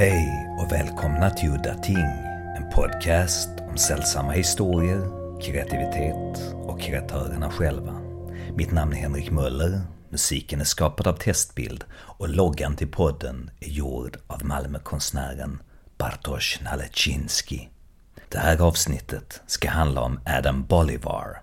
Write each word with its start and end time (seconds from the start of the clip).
Hej 0.00 0.48
och 0.58 0.72
välkomna 0.72 1.30
till 1.30 1.48
Udda 1.48 1.74
Ting, 1.74 2.06
en 2.56 2.70
podcast 2.74 3.48
om 3.70 3.76
sällsamma 3.76 4.32
historier, 4.32 5.00
kreativitet 5.42 6.54
och 6.54 6.80
kreatörerna 6.80 7.50
själva. 7.50 8.00
Mitt 8.54 8.72
namn 8.72 8.92
är 8.92 8.96
Henrik 8.96 9.30
Möller, 9.30 9.80
musiken 10.08 10.60
är 10.60 10.64
skapad 10.64 11.06
av 11.06 11.12
Testbild 11.12 11.84
och 11.92 12.28
loggan 12.28 12.76
till 12.76 12.88
podden 12.88 13.50
är 13.60 13.68
gjord 13.68 14.16
av 14.26 14.44
Malmökonstnären 14.44 15.62
Bartosz 15.98 16.60
Nalecinski. 16.60 17.68
Det 18.28 18.38
här 18.38 18.60
avsnittet 18.60 19.40
ska 19.46 19.70
handla 19.70 20.00
om 20.00 20.20
Adam 20.26 20.64
Bolivar. 20.64 21.42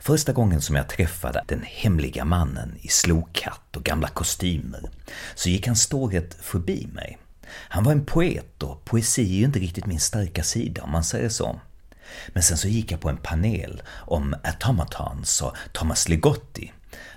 Första 0.00 0.32
gången 0.32 0.60
som 0.60 0.76
jag 0.76 0.88
träffade 0.88 1.44
den 1.48 1.62
hemliga 1.66 2.24
mannen 2.24 2.76
i 2.80 2.88
slokhatt 2.88 3.76
och 3.76 3.84
gamla 3.84 4.08
kostymer 4.08 4.90
så 5.34 5.48
gick 5.48 5.66
hans 5.66 5.82
storhet 5.82 6.34
förbi 6.34 6.88
mig. 6.92 7.18
Han 7.50 7.84
var 7.84 7.92
en 7.92 8.04
poet 8.04 8.62
och 8.62 8.84
poesi 8.84 9.22
är 9.22 9.38
ju 9.38 9.44
inte 9.44 9.58
riktigt 9.58 9.86
min 9.86 10.00
starka 10.00 10.42
sida 10.42 10.82
om 10.82 10.90
man 10.90 11.04
säger 11.04 11.28
så. 11.28 11.60
Men 12.28 12.42
sen 12.42 12.58
så 12.58 12.68
gick 12.68 12.92
jag 12.92 13.00
på 13.00 13.08
en 13.08 13.16
panel 13.16 13.82
om 13.90 14.34
automatons 14.44 15.42
och 15.42 15.56
Thomas 15.72 16.08
Ligotti, 16.08 16.72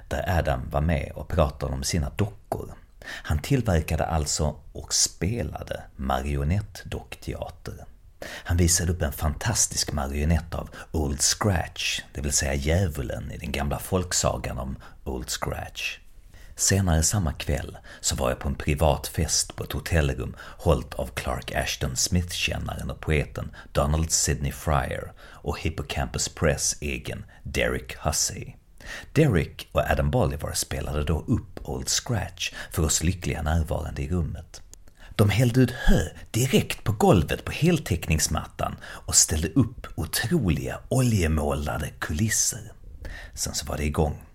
där 0.07 0.40
Adam 0.40 0.70
var 0.70 0.81
med 0.81 1.12
och 1.16 1.27
pratade 1.27 1.73
om 1.73 1.84
sina 1.84 2.09
dockor. 2.09 2.73
Han 3.05 3.40
tillverkade 3.40 4.05
alltså 4.05 4.55
och 4.71 4.94
spelade 4.94 5.84
marionettdockteater. 5.95 7.85
Han 8.26 8.57
visade 8.57 8.91
upp 8.91 9.02
en 9.02 9.12
fantastisk 9.12 9.91
marionett 9.91 10.54
av 10.55 10.70
Old 10.91 11.21
Scratch, 11.21 12.02
det 12.13 12.21
vill 12.21 12.34
säga 12.34 12.54
djävulen 12.54 13.32
i 13.32 13.38
den 13.38 13.52
gamla 13.52 13.79
folksagan 13.79 14.57
om 14.57 14.76
Old 15.04 15.29
Scratch. 15.29 15.98
Senare 16.61 17.03
samma 17.03 17.34
kväll 17.34 17.77
så 18.01 18.15
var 18.15 18.29
jag 18.29 18.40
på 18.40 18.48
en 18.49 18.55
privat 18.55 19.07
fest 19.07 19.55
på 19.55 19.63
ett 19.63 19.71
hotellrum 19.71 20.35
hållt 20.40 20.93
av 20.93 21.07
Clark 21.07 21.51
Ashton 21.51 21.95
Smith-kännaren 21.95 22.90
och 22.90 22.99
poeten 22.99 23.51
Donald 23.71 24.12
Sidney 24.12 24.51
Fryer 24.51 25.12
och 25.21 25.59
Hippocampus 25.59 26.29
Press 26.29 26.76
egen 26.82 27.26
Derek 27.43 27.95
Hussey. 27.95 28.54
Derek 29.13 29.70
och 29.71 29.82
Adam 29.91 30.12
Bolivar 30.12 30.54
spelade 30.54 31.04
då 31.04 31.20
upp 31.27 31.59
Old 31.70 31.89
Scratch 31.89 32.51
för 32.71 32.84
oss 32.84 33.04
lyckliga 33.04 33.41
närvarande 33.41 34.01
i 34.01 34.09
rummet. 34.09 34.62
De 35.15 35.29
hällde 35.29 35.59
ut 35.59 35.71
hö 35.71 36.01
direkt 36.32 36.84
på 36.84 36.91
golvet 36.91 37.45
på 37.45 37.51
heltäckningsmattan 37.51 38.76
och 38.84 39.15
ställde 39.15 39.49
upp 39.49 39.87
otroliga 39.95 40.79
oljemålade 40.89 41.89
kulisser. 41.99 42.71
Sen 43.34 43.54
så 43.54 43.65
var 43.65 43.77
det 43.77 43.85
igång. 43.85 44.30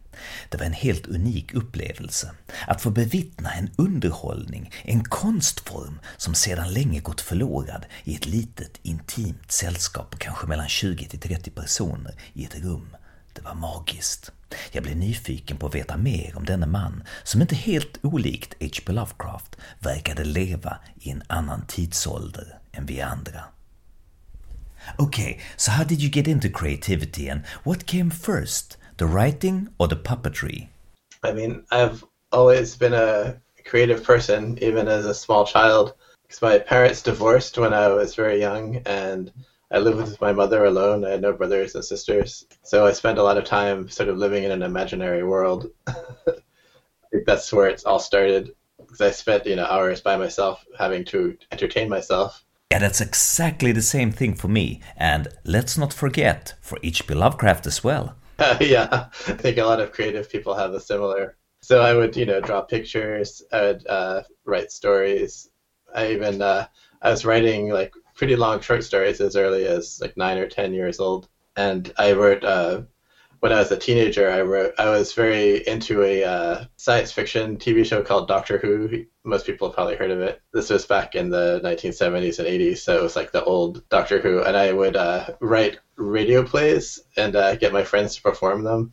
Det 0.48 0.58
var 0.58 0.66
en 0.66 0.72
helt 0.72 1.06
unik 1.06 1.54
upplevelse. 1.54 2.30
Att 2.66 2.82
få 2.82 2.90
bevittna 2.90 3.50
en 3.50 3.70
underhållning, 3.76 4.72
en 4.82 5.04
konstform 5.04 6.00
som 6.16 6.34
sedan 6.34 6.72
länge 6.72 7.00
gått 7.00 7.20
förlorad 7.20 7.86
i 8.04 8.14
ett 8.14 8.26
litet 8.26 8.80
intimt 8.82 9.52
sällskap 9.52 10.10
på 10.10 10.18
kanske 10.18 10.46
mellan 10.46 10.68
20 10.68 11.08
till 11.08 11.20
30 11.20 11.50
personer 11.50 12.14
i 12.32 12.44
ett 12.44 12.56
rum. 12.56 12.96
Det 13.32 13.42
var 13.42 13.54
magiskt. 13.54 14.32
Jag 14.72 14.82
blev 14.82 14.96
nyfiken 14.96 15.56
på 15.56 15.66
att 15.66 15.74
veta 15.74 15.96
mer 15.96 16.36
om 16.36 16.44
denne 16.44 16.66
man 16.66 17.02
som 17.24 17.42
inte 17.42 17.54
helt 17.54 17.98
olikt 18.02 18.54
H.P. 18.60 18.92
Lovecraft 18.92 19.56
verkade 19.78 20.24
leva 20.24 20.78
i 21.00 21.10
en 21.10 21.22
annan 21.26 21.66
tidsålder 21.66 22.58
än 22.72 22.86
vi 22.86 23.00
andra. 23.00 23.44
Okay, 24.98 25.40
so 25.56 25.70
how 25.70 25.84
did 25.84 26.00
you 26.00 26.10
get 26.10 26.26
into 26.26 26.48
creativity 26.48 27.28
and 27.28 27.42
what 27.64 27.86
came 27.86 28.10
first? 28.10 28.78
The 28.96 29.06
writing 29.06 29.68
or 29.78 29.88
the 29.88 29.96
puppetry? 29.96 30.68
I 31.22 31.32
mean, 31.32 31.64
I've 31.70 32.04
always 32.32 32.76
been 32.76 32.94
a 32.94 33.40
creative 33.64 34.02
person, 34.02 34.58
even 34.62 34.88
as 34.88 35.06
a 35.06 35.14
small 35.14 35.44
child, 35.44 35.94
because 36.22 36.42
my 36.42 36.58
parents 36.58 37.02
divorced 37.02 37.58
when 37.58 37.74
I 37.74 37.88
was 37.88 38.14
very 38.14 38.40
young, 38.40 38.76
and 38.86 39.32
I 39.70 39.78
lived 39.78 39.98
with 39.98 40.20
my 40.20 40.32
mother 40.32 40.64
alone. 40.64 41.04
I 41.04 41.10
had 41.10 41.22
no 41.22 41.32
brothers 41.32 41.74
and 41.74 41.84
sisters, 41.84 42.46
so 42.62 42.86
I 42.86 42.92
spent 42.92 43.18
a 43.18 43.22
lot 43.22 43.38
of 43.38 43.44
time 43.44 43.88
sort 43.88 44.08
of 44.08 44.18
living 44.18 44.44
in 44.44 44.50
an 44.50 44.62
imaginary 44.62 45.24
world. 45.24 45.70
I 45.86 45.92
think 47.10 47.26
that's 47.26 47.52
where 47.52 47.68
it's 47.68 47.84
all 47.84 47.98
started, 47.98 48.54
because 48.78 49.00
I 49.00 49.10
spent 49.10 49.46
you 49.46 49.56
know 49.56 49.66
hours 49.66 50.00
by 50.00 50.16
myself 50.16 50.64
having 50.78 51.04
to 51.06 51.36
entertain 51.52 51.88
myself. 51.88 52.44
Yeah, 52.72 52.80
that's 52.80 53.00
exactly 53.00 53.72
the 53.72 53.82
same 53.82 54.10
thing 54.10 54.34
for 54.34 54.48
me, 54.48 54.80
and 54.96 55.28
let's 55.44 55.78
not 55.78 55.92
forget 55.92 56.54
for 56.60 56.78
H.P. 56.82 57.14
Lovecraft 57.14 57.66
as 57.66 57.84
well. 57.84 58.16
yeah, 58.60 59.08
I 59.26 59.32
think 59.32 59.58
a 59.58 59.64
lot 59.64 59.80
of 59.80 59.92
creative 59.92 60.28
people 60.28 60.54
have 60.54 60.72
a 60.74 60.80
similar. 60.80 61.36
So 61.62 61.80
I 61.80 61.94
would, 61.94 62.16
you 62.16 62.26
know, 62.26 62.40
draw 62.40 62.60
pictures. 62.62 63.42
I 63.52 63.60
would 63.62 63.86
uh, 63.86 64.22
write 64.44 64.70
stories. 64.70 65.48
I 65.94 66.12
even 66.12 66.42
uh, 66.42 66.66
I 67.00 67.10
was 67.10 67.24
writing 67.24 67.70
like 67.70 67.92
pretty 68.14 68.36
long 68.36 68.60
short 68.60 68.84
stories 68.84 69.20
as 69.20 69.36
early 69.36 69.66
as 69.66 69.98
like 70.00 70.16
nine 70.16 70.38
or 70.38 70.46
ten 70.46 70.74
years 70.74 71.00
old, 71.00 71.28
and 71.56 71.90
I 71.96 72.12
wrote 72.12 72.44
uh, 72.44 72.82
when 73.40 73.52
I 73.52 73.58
was 73.58 73.70
a 73.70 73.76
teenager, 73.76 74.30
I 74.30 74.42
wrote 74.42 74.74
I 74.78 74.88
was 74.90 75.12
very 75.12 75.66
into 75.66 76.02
a 76.02 76.24
uh, 76.24 76.64
science 76.76 77.12
fiction 77.12 77.56
TV 77.58 77.84
show 77.84 78.02
called 78.02 78.28
Doctor 78.28 78.58
Who. 78.58 79.04
Most 79.24 79.46
people 79.46 79.68
have 79.68 79.74
probably 79.74 79.96
heard 79.96 80.10
of 80.10 80.20
it. 80.20 80.40
This 80.52 80.70
was 80.70 80.86
back 80.86 81.14
in 81.14 81.30
the 81.30 81.60
1970s 81.62 82.38
and 82.38 82.48
80s, 82.48 82.78
so 82.78 82.96
it 82.96 83.02
was 83.02 83.16
like 83.16 83.32
the 83.32 83.44
old 83.44 83.86
Doctor 83.88 84.20
Who. 84.20 84.42
And 84.42 84.56
I 84.56 84.72
would 84.72 84.96
uh, 84.96 85.30
write 85.40 85.78
radio 85.96 86.42
plays 86.42 87.00
and 87.16 87.36
uh, 87.36 87.56
get 87.56 87.72
my 87.72 87.82
friends 87.82 88.14
to 88.16 88.22
perform 88.22 88.62
them, 88.64 88.92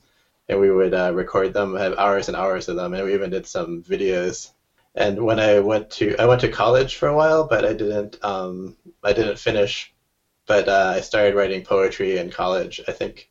and 0.50 0.60
we 0.60 0.72
would 0.72 0.94
uh, 0.94 1.14
record 1.14 1.54
them, 1.54 1.76
have 1.76 1.98
hours 1.98 2.28
and 2.28 2.38
hours 2.38 2.68
of 2.68 2.76
them, 2.76 2.94
and 2.94 3.06
we 3.06 3.14
even 3.14 3.30
did 3.30 3.46
some 3.46 3.82
videos. 3.84 4.52
And 4.96 5.24
when 5.26 5.40
I 5.40 5.60
went 5.60 5.90
to 5.92 6.16
I 6.20 6.26
went 6.26 6.42
to 6.42 6.50
college 6.50 6.96
for 6.96 7.08
a 7.08 7.16
while, 7.16 7.48
but 7.48 7.66
I 7.66 7.74
didn't 7.74 8.18
um, 8.24 8.76
I 9.04 9.14
didn't 9.14 9.40
finish. 9.40 9.92
But 10.46 10.68
uh, 10.68 10.94
I 10.96 11.00
started 11.00 11.36
writing 11.36 11.64
poetry 11.64 12.18
in 12.18 12.30
college. 12.30 12.82
I 12.88 12.92
think 12.92 13.30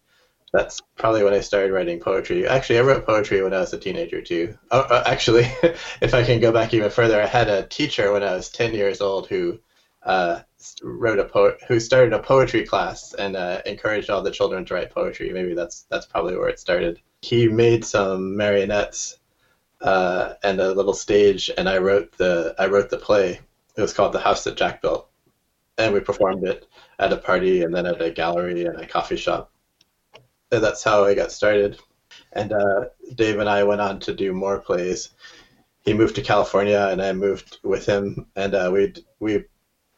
that's 0.52 0.80
probably 0.96 1.24
when 1.24 1.32
I 1.32 1.40
started 1.40 1.72
writing 1.72 1.98
poetry. 1.98 2.46
Actually, 2.46 2.78
I 2.78 2.82
wrote 2.82 3.06
poetry 3.06 3.42
when 3.42 3.54
I 3.54 3.60
was 3.60 3.72
a 3.72 3.78
teenager 3.78 4.20
too. 4.20 4.56
Oh, 4.70 4.80
uh, 4.80 5.02
actually, 5.06 5.44
if 6.00 6.14
I 6.14 6.22
can 6.22 6.40
go 6.40 6.52
back 6.52 6.74
even 6.74 6.90
further, 6.90 7.20
I 7.20 7.26
had 7.26 7.48
a 7.48 7.66
teacher 7.66 8.12
when 8.12 8.22
I 8.22 8.34
was 8.34 8.50
10 8.50 8.74
years 8.74 9.00
old 9.00 9.28
who 9.28 9.60
uh, 10.02 10.40
wrote 10.82 11.18
a 11.18 11.24
po- 11.24 11.56
who 11.68 11.80
started 11.80 12.12
a 12.12 12.18
poetry 12.18 12.66
class 12.66 13.14
and 13.14 13.34
uh, 13.34 13.62
encouraged 13.64 14.10
all 14.10 14.22
the 14.22 14.30
children 14.30 14.64
to 14.66 14.74
write 14.74 14.90
poetry. 14.90 15.30
Maybe 15.30 15.54
that's 15.54 15.86
that's 15.88 16.06
probably 16.06 16.36
where 16.36 16.48
it 16.48 16.60
started. 16.60 17.00
He 17.22 17.48
made 17.48 17.84
some 17.84 18.36
marionettes 18.36 19.18
uh, 19.80 20.34
and 20.42 20.60
a 20.60 20.72
little 20.72 20.94
stage, 20.94 21.50
and 21.56 21.68
I 21.68 21.78
wrote 21.78 22.12
the 22.18 22.54
I 22.58 22.66
wrote 22.66 22.90
the 22.90 22.98
play. 22.98 23.40
It 23.74 23.80
was 23.80 23.94
called 23.94 24.12
The 24.12 24.20
House 24.20 24.44
That 24.44 24.56
Jack 24.56 24.82
Built, 24.82 25.08
and 25.78 25.94
we 25.94 26.00
performed 26.00 26.44
it 26.44 26.68
at 26.98 27.12
a 27.12 27.16
party 27.16 27.62
and 27.62 27.74
then 27.74 27.86
at 27.86 28.02
a 28.02 28.10
gallery 28.10 28.66
and 28.66 28.78
a 28.78 28.86
coffee 28.86 29.16
shop 29.16 29.51
that's 30.60 30.82
how 30.82 31.04
I 31.04 31.14
got 31.14 31.32
started. 31.32 31.78
And 32.32 32.52
uh, 32.52 32.86
Dave 33.14 33.38
and 33.38 33.48
I 33.48 33.64
went 33.64 33.80
on 33.80 34.00
to 34.00 34.14
do 34.14 34.32
more 34.32 34.58
plays. 34.58 35.10
He 35.80 35.94
moved 35.94 36.14
to 36.16 36.22
California, 36.22 36.88
and 36.90 37.02
I 37.02 37.12
moved 37.12 37.58
with 37.62 37.86
him, 37.86 38.26
and 38.36 38.54
uh, 38.54 38.70
we 38.72 38.94
we 39.18 39.44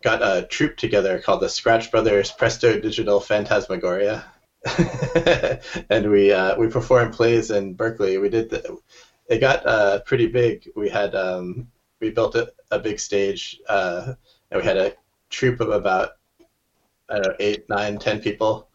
got 0.02 0.22
a 0.22 0.46
troupe 0.46 0.76
together 0.76 1.18
called 1.18 1.40
the 1.40 1.48
Scratch 1.48 1.90
Brothers 1.90 2.30
Presto 2.30 2.80
Digital 2.80 3.20
Phantasmagoria, 3.20 4.24
and 5.90 6.10
we 6.10 6.32
uh, 6.32 6.56
we 6.56 6.68
performed 6.68 7.14
plays 7.14 7.50
in 7.50 7.74
Berkeley. 7.74 8.18
We 8.18 8.28
did 8.28 8.50
the, 8.50 8.78
it 9.28 9.40
got 9.40 9.66
uh, 9.66 10.00
pretty 10.00 10.26
big. 10.26 10.68
We 10.74 10.88
had 10.88 11.14
um, 11.14 11.68
we 12.00 12.10
built 12.10 12.34
a, 12.34 12.50
a 12.70 12.78
big 12.78 12.98
stage, 12.98 13.60
uh, 13.68 14.14
and 14.50 14.60
we 14.60 14.66
had 14.66 14.78
a 14.78 14.94
troupe 15.30 15.60
of 15.60 15.68
about 15.68 16.12
I 17.10 17.14
don't 17.14 17.26
know 17.26 17.36
eight, 17.40 17.68
nine, 17.68 17.98
ten 17.98 18.20
people 18.20 18.68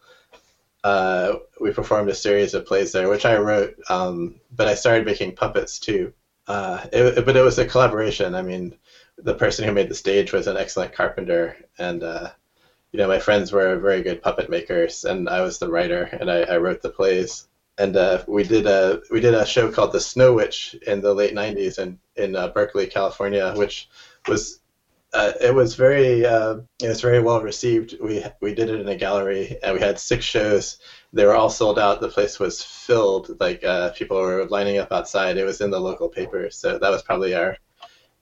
uh, 0.84 1.34
we 1.60 1.70
performed 1.72 2.08
a 2.08 2.14
series 2.14 2.54
of 2.54 2.66
plays 2.66 2.92
there, 2.92 3.08
which 3.08 3.24
I 3.24 3.36
wrote, 3.36 3.74
um, 3.88 4.40
but 4.54 4.66
I 4.66 4.74
started 4.74 5.06
making 5.06 5.36
puppets 5.36 5.78
too. 5.78 6.12
Uh, 6.46 6.84
it, 6.92 7.24
but 7.24 7.36
it 7.36 7.42
was 7.42 7.58
a 7.58 7.66
collaboration. 7.66 8.34
I 8.34 8.42
mean, 8.42 8.74
the 9.18 9.34
person 9.34 9.64
who 9.64 9.72
made 9.72 9.88
the 9.88 9.94
stage 9.94 10.32
was 10.32 10.46
an 10.46 10.56
excellent 10.56 10.92
carpenter, 10.92 11.56
and 11.78 12.02
uh, 12.02 12.30
you 12.92 12.98
know, 12.98 13.08
my 13.08 13.18
friends 13.18 13.52
were 13.52 13.78
very 13.78 14.02
good 14.02 14.22
puppet 14.22 14.50
makers, 14.50 15.04
and 15.04 15.28
I 15.28 15.42
was 15.42 15.58
the 15.58 15.68
writer, 15.68 16.02
and 16.02 16.30
I, 16.30 16.42
I 16.42 16.56
wrote 16.56 16.82
the 16.82 16.90
plays. 16.90 17.46
And 17.78 17.96
uh, 17.96 18.24
we 18.26 18.42
did 18.42 18.66
a 18.66 19.00
we 19.10 19.20
did 19.20 19.34
a 19.34 19.46
show 19.46 19.70
called 19.70 19.92
The 19.92 20.00
Snow 20.00 20.34
Witch 20.34 20.74
in 20.86 21.00
the 21.00 21.14
late 21.14 21.34
'90s 21.34 21.78
in 21.78 21.98
in 22.16 22.36
uh, 22.36 22.48
Berkeley, 22.48 22.86
California, 22.86 23.52
which 23.54 23.88
was 24.28 24.59
uh, 25.12 25.32
it 25.40 25.54
was 25.54 25.74
very 25.74 26.24
uh, 26.24 26.56
it 26.82 26.88
was 26.88 27.00
very 27.00 27.20
well 27.20 27.42
received. 27.42 27.96
We 28.00 28.24
we 28.40 28.54
did 28.54 28.70
it 28.70 28.80
in 28.80 28.88
a 28.88 28.96
gallery 28.96 29.56
and 29.62 29.74
we 29.74 29.80
had 29.80 29.98
six 29.98 30.24
shows. 30.24 30.78
They 31.12 31.24
were 31.24 31.34
all 31.34 31.50
sold 31.50 31.78
out. 31.78 32.00
The 32.00 32.08
place 32.08 32.38
was 32.38 32.62
filled. 32.62 33.40
Like 33.40 33.64
uh, 33.64 33.90
people 33.90 34.16
were 34.18 34.46
lining 34.46 34.78
up 34.78 34.92
outside. 34.92 35.36
It 35.36 35.44
was 35.44 35.60
in 35.60 35.70
the 35.70 35.80
local 35.80 36.08
paper. 36.08 36.48
So 36.50 36.78
that 36.78 36.90
was 36.90 37.02
probably 37.02 37.34
our 37.34 37.56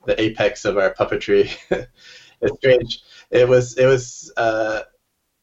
the 0.07 0.21
apex 0.21 0.65
of 0.65 0.79
our 0.79 0.95
puppetry. 0.95 1.51
it's 2.41 2.57
strange. 2.57 3.03
It 3.31 3.47
was 3.47 3.77
it 3.77 3.87
was 3.87 4.33
uh, 4.37 4.83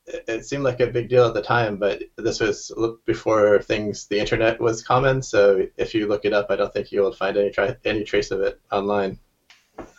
it 0.07 0.45
seemed 0.45 0.63
like 0.63 0.79
a 0.79 0.87
big 0.87 1.09
deal 1.09 1.25
at 1.25 1.33
the 1.33 1.41
time, 1.41 1.77
but 1.77 2.03
this 2.15 2.39
was 2.39 2.71
before 3.05 3.61
things 3.61 4.07
the 4.07 4.19
internet 4.19 4.59
was 4.59 4.83
common. 4.83 5.21
So 5.21 5.67
if 5.77 5.93
you 5.93 6.07
look 6.07 6.25
it 6.25 6.33
up, 6.33 6.47
I 6.49 6.55
don't 6.55 6.73
think 6.73 6.91
you 6.91 7.01
will 7.01 7.11
find 7.11 7.37
any 7.37 7.51
tra- 7.51 7.77
any 7.85 8.03
trace 8.03 8.31
of 8.31 8.41
it 8.41 8.59
online. 8.71 9.19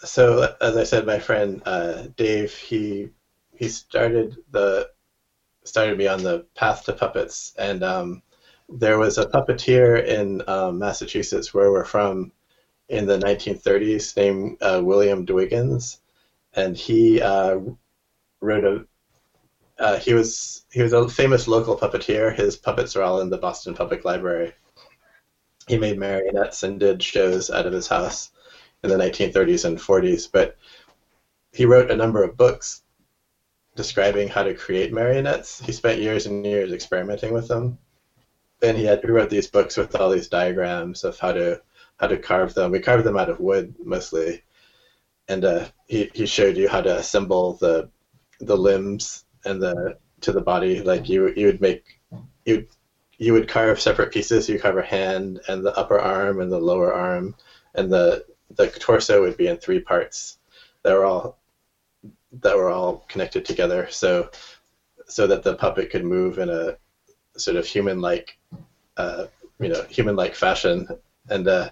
So 0.05 0.55
as 0.61 0.77
I 0.77 0.85
said, 0.85 1.07
my 1.07 1.19
friend 1.19 1.63
uh, 1.67 2.05
Dave, 2.17 2.55
he 2.55 3.11
he 3.55 3.69
started 3.69 4.37
the 4.51 4.89
started 5.65 5.99
me 5.99 6.07
on 6.07 6.23
the 6.23 6.47
path 6.55 6.85
to 6.85 6.93
puppets, 6.93 7.53
and 7.59 7.83
um, 7.83 8.23
there 8.69 8.99
was 8.99 9.19
a 9.19 9.27
puppeteer 9.27 10.05
in 10.05 10.43
um, 10.49 10.79
Massachusetts, 10.79 11.53
where 11.53 11.71
we're 11.73 11.85
from, 11.85 12.33
in 12.89 13.07
the 13.07 13.19
1930s, 13.19 14.17
named 14.17 14.59
uh, 14.61 14.81
William 14.83 15.25
Dwiggins, 15.25 15.99
and 16.55 16.77
he 16.77 17.21
uh, 17.21 17.59
wrote 18.41 18.65
a. 18.65 18.87
Uh, 19.79 19.99
he 19.99 20.15
was 20.15 20.65
he 20.73 20.83
was 20.83 20.93
a 20.93 21.09
famous 21.09 21.47
local 21.49 21.77
puppeteer. 21.77 22.35
His 22.35 22.57
puppets 22.57 22.97
are 22.97 23.03
all 23.03 23.21
in 23.21 23.31
the 23.31 23.39
Boston 23.39 23.75
Public 23.75 24.05
Library. 24.05 24.53
He 25.69 25.77
made 25.77 25.99
marionettes 25.99 26.63
and 26.63 26.79
did 26.81 27.03
shows 27.03 27.51
out 27.51 27.67
of 27.67 27.73
his 27.73 27.89
house 27.89 28.31
in 28.91 28.99
the 28.99 29.05
1930s 29.05 29.65
and 29.65 29.79
40s, 29.79 30.29
but 30.31 30.57
he 31.53 31.65
wrote 31.65 31.91
a 31.91 31.97
number 31.97 32.23
of 32.23 32.37
books 32.37 32.83
describing 33.75 34.29
how 34.29 34.43
to 34.43 34.55
create 34.55 34.93
marionettes. 34.93 35.61
He 35.61 35.73
spent 35.73 36.01
years 36.01 36.27
and 36.27 36.45
years 36.45 36.73
experimenting 36.73 37.33
with 37.33 37.49
them, 37.49 37.79
and 38.63 38.77
he 38.77 38.85
had 38.85 39.01
he 39.03 39.11
wrote 39.11 39.31
these 39.31 39.47
books 39.47 39.77
with 39.77 39.95
all 39.97 40.11
these 40.11 40.29
diagrams 40.29 41.05
of 41.05 41.19
how 41.19 41.33
to 41.33 41.61
how 41.99 42.07
to 42.07 42.19
carve 42.19 42.55
them. 42.55 42.71
We 42.71 42.81
carved 42.81 43.05
them 43.05 43.17
out 43.17 43.29
of 43.29 43.41
wood 43.41 43.75
mostly, 43.85 44.43
and 45.29 45.45
uh, 45.45 45.69
he 45.87 46.11
he 46.15 46.27
showed 46.27 46.57
you 46.57 46.69
how 46.69 46.81
to 46.81 46.97
assemble 46.97 47.55
the 47.55 47.89
the 48.41 48.57
limbs 48.57 49.25
and 49.45 49.63
the 49.63 49.97
to 50.23 50.33
the 50.33 50.43
body. 50.43 50.83
Like 50.83 51.09
you 51.09 51.33
you 51.37 51.47
would 51.47 51.61
make 51.61 51.83
you 52.45 52.67
you 53.19 53.33
would 53.33 53.49
carve 53.49 53.81
separate 53.81 54.13
pieces. 54.13 54.49
You 54.49 54.59
carve 54.59 54.77
a 54.79 54.83
hand 54.83 55.41
and 55.49 55.65
the 55.65 55.77
upper 55.77 55.99
arm 55.99 56.41
and 56.41 56.53
the 56.53 56.59
lower 56.61 56.93
arm, 56.93 57.35
and 57.75 57.91
the 57.91 58.25
the 58.55 58.67
torso 58.69 59.21
would 59.23 59.37
be 59.37 59.47
in 59.47 59.57
three 59.57 59.81
parts 59.81 60.39
that 60.83 60.95
were 60.95 61.05
all 61.05 61.39
that 62.33 62.57
were 62.57 62.71
all 62.71 63.05
connected 63.09 63.45
together. 63.45 63.89
So 63.91 64.31
so 65.09 65.27
that 65.27 65.43
the 65.43 65.55
puppet 65.55 65.91
could 65.91 66.05
move 66.05 66.39
in 66.39 66.49
a 66.49 66.77
sort 67.37 67.57
of 67.57 67.67
human 67.67 68.01
like 68.01 68.37
uh, 68.97 69.27
you 69.59 69.69
know 69.69 69.83
human 69.89 70.17
like 70.17 70.35
fashion. 70.35 70.87
And 71.29 71.49
uh, 71.49 71.71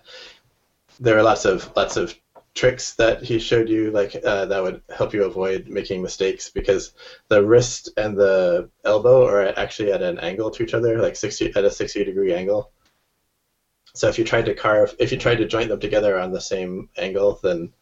there 1.01 1.17
are 1.19 1.23
lots 1.23 1.45
of 1.45 1.71
lots 1.77 1.97
of 1.97 2.15
tricks 2.55 2.95
that 2.95 3.23
he 3.23 3.39
showed 3.39 3.69
you 3.69 3.91
like 3.91 4.15
uh, 4.25 4.45
that 4.47 4.63
would 4.63 4.81
help 4.97 5.13
you 5.13 5.25
avoid 5.25 5.69
making 5.69 6.01
mistakes 6.01 6.49
because 6.49 6.93
the 7.29 7.43
wrist 7.43 7.91
and 7.97 8.17
the 8.17 8.69
elbow 8.85 9.27
are 9.27 9.59
actually 9.59 9.91
at 9.91 10.03
an 10.03 10.19
angle 10.21 10.51
to 10.51 10.63
each 10.63 10.73
other 10.73 11.01
like 11.01 11.17
60 11.17 11.53
at 11.57 11.65
a 11.65 11.71
60 11.71 12.05
degree 12.05 12.33
angle 12.33 12.71
so 13.95 14.09
if 14.09 14.19
you 14.19 14.25
tried 14.25 14.47
to 14.47 14.55
carve, 14.55 14.95
if 14.99 15.13
you 15.13 15.19
tried 15.19 15.37
to 15.37 15.47
join 15.47 15.69
them 15.69 15.79
together 15.79 16.19
on 16.19 16.33
the 16.33 16.41
same 16.41 16.89
angle, 16.97 17.39
then 17.43 17.73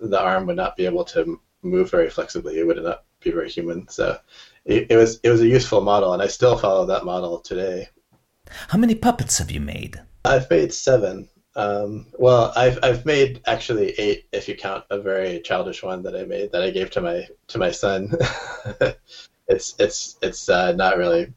the 0.00 0.18
arm 0.20 0.46
would 0.46 0.56
not 0.56 0.76
be 0.76 0.86
able 0.86 1.04
to 1.04 1.38
move 1.62 1.90
very 1.90 2.08
flexibly. 2.08 2.58
It 2.58 2.66
would 2.66 2.82
not 2.82 3.04
be 3.20 3.30
very 3.30 3.50
human. 3.50 3.86
So 3.88 4.18
it, 4.64 4.86
it 4.90 4.96
was 4.96 5.20
it 5.22 5.28
was 5.28 5.42
a 5.42 5.46
useful 5.46 5.82
model, 5.82 6.14
and 6.14 6.22
I 6.22 6.28
still 6.28 6.56
follow 6.56 6.86
that 6.86 7.04
model 7.04 7.40
today. 7.40 7.88
How 8.68 8.78
many 8.78 8.94
puppets 8.94 9.38
have 9.38 9.50
you 9.50 9.60
made? 9.60 10.00
I've 10.24 10.48
made 10.50 10.72
seven. 10.72 11.28
Um, 11.54 12.06
well, 12.18 12.52
I've 12.56 12.78
I've 12.82 13.04
made 13.04 13.42
actually 13.46 13.90
eight 13.98 14.28
if 14.32 14.48
you 14.48 14.56
count 14.56 14.84
a 14.88 14.98
very 14.98 15.40
childish 15.40 15.82
one 15.82 16.02
that 16.04 16.16
I 16.16 16.24
made 16.24 16.52
that 16.52 16.62
I 16.62 16.70
gave 16.70 16.90
to 16.92 17.02
my 17.02 17.28
to 17.48 17.58
my 17.58 17.70
son. 17.70 18.12
it's 19.48 19.74
it's 19.78 20.16
it's 20.22 20.48
uh, 20.48 20.72
not 20.72 20.96
really. 20.96 21.34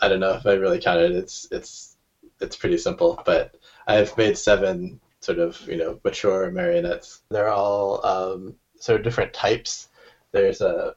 I 0.00 0.08
don't 0.08 0.20
know 0.20 0.34
if 0.34 0.46
I 0.46 0.52
really 0.52 0.80
counted. 0.80 1.12
It's 1.12 1.48
it's 1.50 1.96
it's 2.40 2.56
pretty 2.56 2.78
simple, 2.78 3.20
but 3.24 3.56
I've 3.86 4.16
made 4.16 4.36
seven 4.38 5.00
sort 5.20 5.38
of 5.38 5.60
you 5.68 5.76
know 5.76 5.98
mature 6.04 6.50
marionettes. 6.50 7.20
They're 7.30 7.48
all 7.48 8.04
um, 8.06 8.56
sort 8.78 9.00
of 9.00 9.04
different 9.04 9.32
types. 9.32 9.88
There's 10.32 10.60
a 10.60 10.94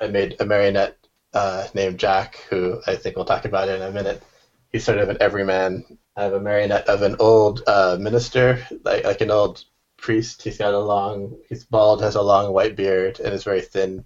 I 0.00 0.08
made 0.08 0.36
a 0.40 0.44
marionette 0.44 0.96
uh, 1.32 1.66
named 1.74 1.98
Jack, 1.98 2.36
who 2.50 2.80
I 2.86 2.96
think 2.96 3.16
we'll 3.16 3.24
talk 3.24 3.44
about 3.44 3.68
in 3.68 3.82
a 3.82 3.90
minute. 3.90 4.22
He's 4.72 4.84
sort 4.84 4.98
of 4.98 5.08
an 5.08 5.18
everyman. 5.20 5.84
I 6.16 6.24
have 6.24 6.32
a 6.32 6.40
marionette 6.40 6.88
of 6.88 7.02
an 7.02 7.16
old 7.18 7.62
uh, 7.66 7.96
minister, 7.98 8.66
like 8.84 9.04
like 9.04 9.20
an 9.20 9.30
old 9.30 9.64
priest. 9.96 10.42
He's 10.42 10.58
got 10.58 10.74
a 10.74 10.78
long, 10.78 11.38
he's 11.48 11.64
bald, 11.64 12.02
has 12.02 12.14
a 12.14 12.22
long 12.22 12.52
white 12.52 12.76
beard, 12.76 13.20
and 13.20 13.34
is 13.34 13.44
very 13.44 13.62
thin 13.62 14.04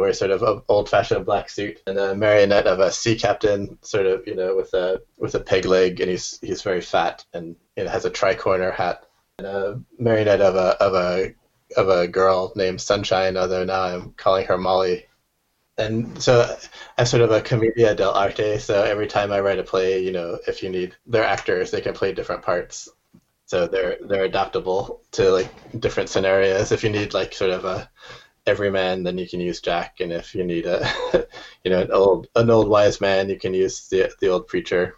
wears 0.00 0.18
sort 0.18 0.30
of 0.30 0.42
an 0.42 0.62
old-fashioned 0.68 1.24
black 1.24 1.48
suit, 1.50 1.82
and 1.86 1.98
a 1.98 2.14
marionette 2.14 2.66
of 2.66 2.80
a 2.80 2.92
sea 2.92 3.16
captain, 3.16 3.78
sort 3.82 4.06
of 4.06 4.26
you 4.26 4.34
know 4.34 4.56
with 4.56 4.74
a 4.74 5.00
with 5.18 5.34
a 5.34 5.40
peg 5.40 5.64
leg, 5.64 6.00
and 6.00 6.10
he's 6.10 6.38
he's 6.40 6.62
very 6.62 6.80
fat 6.80 7.24
and 7.32 7.56
you 7.76 7.84
know, 7.84 7.90
has 7.90 8.04
a 8.04 8.10
tricorner 8.10 8.74
hat, 8.74 9.04
and 9.38 9.46
a 9.46 9.80
marionette 9.98 10.40
of 10.40 10.54
a 10.54 10.82
of 10.82 10.94
a 10.94 11.34
of 11.76 11.88
a 11.88 12.08
girl 12.08 12.52
named 12.56 12.80
Sunshine, 12.80 13.36
although 13.36 13.64
now 13.64 13.82
I'm 13.82 14.12
calling 14.12 14.46
her 14.46 14.58
Molly. 14.58 15.06
And 15.76 16.20
so 16.20 16.56
I'm 16.96 17.06
sort 17.06 17.22
of 17.22 17.30
a 17.30 17.40
commedia 17.40 17.94
dell'arte. 17.94 18.60
So 18.60 18.82
every 18.82 19.06
time 19.06 19.30
I 19.30 19.40
write 19.40 19.60
a 19.60 19.62
play, 19.62 20.02
you 20.02 20.10
know, 20.10 20.38
if 20.48 20.62
you 20.62 20.70
need, 20.70 20.96
they're 21.06 21.22
actors, 21.24 21.70
they 21.70 21.80
can 21.80 21.94
play 21.94 22.12
different 22.12 22.42
parts. 22.42 22.88
So 23.46 23.66
they're 23.66 23.96
they're 24.02 24.24
adaptable 24.24 25.02
to 25.12 25.30
like 25.30 25.80
different 25.80 26.08
scenarios. 26.08 26.72
If 26.72 26.82
you 26.82 26.90
need 26.90 27.14
like 27.14 27.32
sort 27.32 27.50
of 27.50 27.64
a 27.64 27.88
everyman, 28.48 29.04
then 29.04 29.18
you 29.18 29.28
can 29.28 29.40
use 29.40 29.60
Jack, 29.60 30.00
and 30.00 30.12
if 30.12 30.34
you 30.34 30.42
need 30.42 30.66
a, 30.66 30.80
you 31.64 31.70
know, 31.70 31.82
an 31.82 31.92
old 31.92 32.26
an 32.34 32.50
old 32.50 32.68
wise 32.68 33.00
man, 33.00 33.28
you 33.28 33.38
can 33.38 33.54
use 33.54 33.88
the 33.88 34.10
the 34.20 34.28
old 34.28 34.48
preacher. 34.48 34.96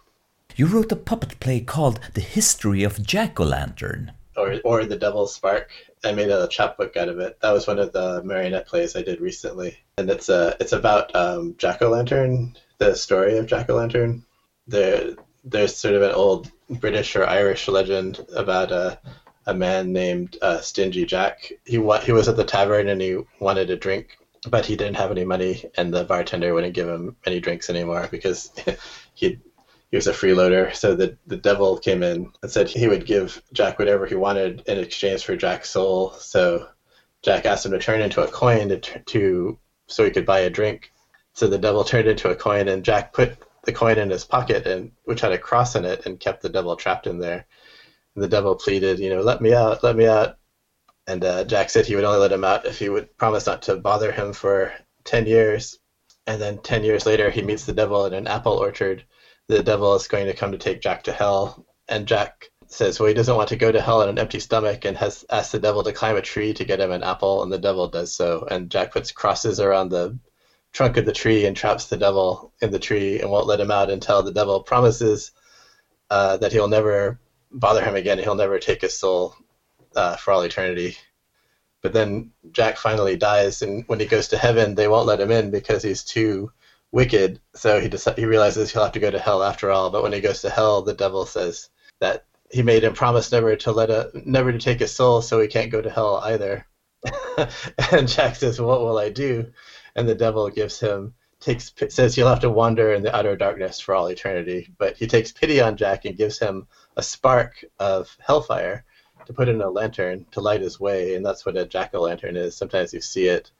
You 0.55 0.65
wrote 0.65 0.91
a 0.91 0.95
puppet 0.95 1.39
play 1.39 1.59
called 1.59 1.99
"The 2.13 2.21
History 2.21 2.83
of 2.83 3.05
Jack 3.05 3.39
O' 3.39 3.43
Lantern." 3.43 4.13
Or, 4.37 4.59
or 4.63 4.85
the 4.85 4.95
Devil's 4.95 5.35
Spark. 5.35 5.71
I 6.03 6.13
made 6.13 6.29
a 6.29 6.47
chapbook 6.47 6.95
out 6.95 7.09
of 7.09 7.19
it. 7.19 7.39
That 7.41 7.51
was 7.51 7.67
one 7.67 7.79
of 7.79 7.91
the 7.91 8.23
marionette 8.23 8.65
plays 8.65 8.95
I 8.95 9.03
did 9.03 9.21
recently, 9.21 9.77
and 9.97 10.09
it's 10.09 10.29
a 10.29 10.55
it's 10.59 10.73
about 10.73 11.15
um, 11.15 11.55
Jack 11.57 11.81
O' 11.81 11.89
Lantern, 11.89 12.55
the 12.77 12.95
story 12.95 13.37
of 13.37 13.45
Jack 13.45 13.69
O' 13.69 13.75
Lantern. 13.75 14.25
There, 14.67 15.15
there's 15.43 15.75
sort 15.75 15.95
of 15.95 16.01
an 16.01 16.11
old 16.11 16.49
British 16.69 17.15
or 17.15 17.27
Irish 17.27 17.67
legend 17.67 18.25
about 18.35 18.71
a 18.71 18.99
a 19.45 19.53
man 19.53 19.91
named 19.93 20.37
uh, 20.41 20.61
Stingy 20.61 21.05
Jack. 21.05 21.51
He 21.65 21.77
wa- 21.77 21.99
he 21.99 22.11
was 22.11 22.27
at 22.27 22.37
the 22.37 22.43
tavern 22.43 22.89
and 22.89 23.01
he 23.01 23.17
wanted 23.39 23.69
a 23.69 23.75
drink, 23.75 24.17
but 24.49 24.65
he 24.65 24.75
didn't 24.75 24.97
have 24.97 25.11
any 25.11 25.25
money, 25.25 25.65
and 25.75 25.93
the 25.93 26.03
bartender 26.03 26.53
wouldn't 26.53 26.73
give 26.73 26.87
him 26.87 27.15
any 27.25 27.39
drinks 27.39 27.69
anymore 27.69 28.07
because 28.11 28.51
he 29.13 29.39
he 29.89 29.97
was 29.97 30.07
a 30.07 30.13
freeloader. 30.13 30.73
So 30.75 30.95
the 30.95 31.17
the 31.27 31.37
devil 31.37 31.77
came 31.77 32.03
in 32.03 32.31
and 32.41 32.51
said 32.51 32.69
he 32.69 32.87
would 32.87 33.05
give 33.05 33.41
Jack 33.53 33.79
whatever 33.79 34.05
he 34.05 34.15
wanted 34.15 34.63
in 34.67 34.77
exchange 34.77 35.23
for 35.23 35.35
Jack's 35.35 35.69
soul. 35.69 36.11
So 36.13 36.67
Jack 37.21 37.45
asked 37.45 37.65
him 37.65 37.71
to 37.73 37.79
turn 37.79 38.01
into 38.01 38.23
a 38.23 38.27
coin 38.27 38.69
to, 38.69 38.79
to 38.79 39.59
so 39.87 40.03
he 40.03 40.11
could 40.11 40.25
buy 40.25 40.39
a 40.39 40.49
drink. 40.49 40.91
So 41.33 41.47
the 41.47 41.57
devil 41.57 41.83
turned 41.83 42.07
into 42.07 42.29
a 42.29 42.35
coin, 42.35 42.67
and 42.67 42.83
Jack 42.83 43.13
put 43.13 43.37
the 43.63 43.71
coin 43.71 43.97
in 43.97 44.09
his 44.09 44.25
pocket, 44.25 44.65
and 44.65 44.91
which 45.05 45.21
had 45.21 45.31
a 45.31 45.37
cross 45.37 45.75
in 45.75 45.85
it, 45.85 46.05
and 46.05 46.19
kept 46.19 46.41
the 46.41 46.49
devil 46.49 46.75
trapped 46.75 47.07
in 47.07 47.19
there. 47.19 47.45
The 48.15 48.27
devil 48.27 48.55
pleaded, 48.55 48.99
you 48.99 49.09
know, 49.09 49.21
let 49.21 49.41
me 49.41 49.53
out, 49.53 49.83
let 49.83 49.95
me 49.95 50.05
out. 50.05 50.37
And 51.07 51.23
uh, 51.23 51.43
Jack 51.45 51.69
said 51.69 51.85
he 51.85 51.95
would 51.95 52.03
only 52.03 52.19
let 52.19 52.31
him 52.31 52.43
out 52.43 52.65
if 52.65 52.77
he 52.77 52.89
would 52.89 53.15
promise 53.17 53.45
not 53.45 53.63
to 53.63 53.75
bother 53.77 54.11
him 54.11 54.33
for 54.33 54.73
10 55.05 55.27
years. 55.27 55.79
And 56.27 56.41
then 56.41 56.59
10 56.59 56.83
years 56.83 57.05
later, 57.05 57.29
he 57.29 57.41
meets 57.41 57.65
the 57.65 57.73
devil 57.73 58.05
in 58.05 58.13
an 58.13 58.27
apple 58.27 58.53
orchard. 58.53 59.05
The 59.47 59.63
devil 59.63 59.95
is 59.95 60.07
going 60.07 60.27
to 60.27 60.33
come 60.33 60.51
to 60.51 60.57
take 60.57 60.81
Jack 60.81 61.03
to 61.03 61.11
hell. 61.11 61.65
And 61.87 62.07
Jack 62.07 62.49
says, 62.67 62.99
well, 62.99 63.07
he 63.07 63.13
doesn't 63.13 63.35
want 63.35 63.49
to 63.49 63.55
go 63.55 63.71
to 63.71 63.81
hell 63.81 64.01
on 64.01 64.09
an 64.09 64.19
empty 64.19 64.39
stomach 64.39 64.85
and 64.85 64.95
has 64.97 65.25
asked 65.29 65.51
the 65.51 65.59
devil 65.59 65.83
to 65.83 65.91
climb 65.91 66.15
a 66.15 66.21
tree 66.21 66.53
to 66.53 66.63
get 66.63 66.79
him 66.79 66.91
an 66.91 67.03
apple. 67.03 67.43
And 67.43 67.51
the 67.51 67.57
devil 67.57 67.87
does 67.87 68.15
so. 68.15 68.47
And 68.49 68.69
Jack 68.69 68.91
puts 68.91 69.11
crosses 69.11 69.59
around 69.59 69.89
the 69.89 70.17
trunk 70.73 70.97
of 70.97 71.05
the 71.05 71.11
tree 71.11 71.45
and 71.45 71.55
traps 71.55 71.87
the 71.87 71.97
devil 71.97 72.53
in 72.61 72.71
the 72.71 72.79
tree 72.79 73.19
and 73.19 73.29
won't 73.29 73.47
let 73.47 73.59
him 73.59 73.71
out 73.71 73.89
until 73.89 74.21
the 74.23 74.31
devil 74.31 74.61
promises 74.61 75.31
uh, 76.09 76.37
that 76.37 76.51
he'll 76.51 76.67
never 76.67 77.19
bother 77.51 77.83
him 77.83 77.95
again. 77.95 78.19
He'll 78.19 78.35
never 78.35 78.59
take 78.59 78.81
his 78.81 78.97
soul 78.97 79.35
uh, 79.95 80.15
for 80.15 80.31
all 80.31 80.41
eternity. 80.41 80.97
But 81.81 81.93
then 81.93 82.31
Jack 82.51 82.77
finally 82.77 83.17
dies, 83.17 83.61
and 83.61 83.83
when 83.87 83.99
he 83.99 84.05
goes 84.05 84.29
to 84.29 84.37
heaven, 84.37 84.75
they 84.75 84.87
won't 84.87 85.07
let 85.07 85.19
him 85.19 85.31
in 85.31 85.49
because 85.49 85.81
he's 85.81 86.03
too 86.03 86.51
wicked. 86.91 87.39
So 87.55 87.79
he 87.79 87.89
he 88.15 88.25
realizes 88.25 88.71
he'll 88.71 88.83
have 88.83 88.91
to 88.93 88.99
go 88.99 89.09
to 89.09 89.19
hell 89.19 89.41
after 89.43 89.71
all. 89.71 89.89
But 89.89 90.03
when 90.03 90.13
he 90.13 90.21
goes 90.21 90.41
to 90.41 90.49
hell, 90.49 90.81
the 90.83 90.93
devil 90.93 91.25
says 91.25 91.69
that 91.99 92.25
he 92.51 92.61
made 92.61 92.83
him 92.83 92.93
promise 92.93 93.31
never 93.31 93.55
to 93.55 93.71
let 93.71 93.89
a 93.89 94.11
never 94.13 94.51
to 94.51 94.59
take 94.59 94.79
his 94.79 94.93
soul, 94.93 95.21
so 95.21 95.39
he 95.39 95.47
can't 95.47 95.71
go 95.71 95.81
to 95.81 95.89
hell 95.89 96.17
either. 96.23 96.67
and 97.91 98.07
Jack 98.07 98.35
says, 98.35 98.61
"What 98.61 98.81
will 98.81 98.97
I 98.99 99.09
do?" 99.09 99.51
And 99.95 100.07
the 100.07 100.15
devil 100.15 100.49
gives 100.49 100.79
him 100.79 101.15
takes 101.41 101.73
says 101.89 102.15
he'll 102.15 102.27
have 102.27 102.39
to 102.39 102.49
wander 102.49 102.93
in 102.93 103.03
the 103.03 103.13
utter 103.13 103.35
darkness 103.35 103.79
for 103.79 103.93
all 103.95 104.07
eternity. 104.07 104.71
But 104.77 104.95
he 104.95 105.07
takes 105.07 105.31
pity 105.31 105.59
on 105.59 105.75
Jack 105.75 106.05
and 106.05 106.15
gives 106.15 106.39
him 106.39 106.67
a 106.95 107.03
spark 107.03 107.63
of 107.79 108.15
hellfire 108.25 108.85
to 109.25 109.33
put 109.33 109.49
in 109.49 109.61
a 109.61 109.69
lantern 109.69 110.25
to 110.31 110.39
light 110.39 110.61
his 110.61 110.79
way, 110.79 111.15
and 111.15 111.25
that's 111.25 111.45
what 111.45 111.57
a 111.57 111.65
jack 111.65 111.93
o' 111.93 112.01
lantern 112.01 112.37
is. 112.37 112.55
Sometimes 112.55 112.93
you 112.93 113.01
see 113.01 113.27
it, 113.27 113.51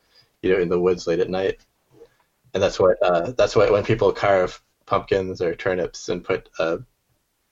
you 0.42 0.52
know, 0.52 0.60
in 0.60 0.70
the 0.70 0.80
woods 0.80 1.08
late 1.08 1.20
at 1.20 1.30
night, 1.30 1.60
and 2.54 2.64
that's 2.64 2.80
what 2.80 2.98
uh, 3.02 3.32
that's 3.34 3.56
what 3.56 3.72
when 3.72 3.84
people 3.84 4.12
carve 4.12 4.62
pumpkins 4.86 5.42
or 5.42 5.56
turnips 5.56 6.10
and 6.10 6.24
put 6.24 6.50
a 6.60 6.80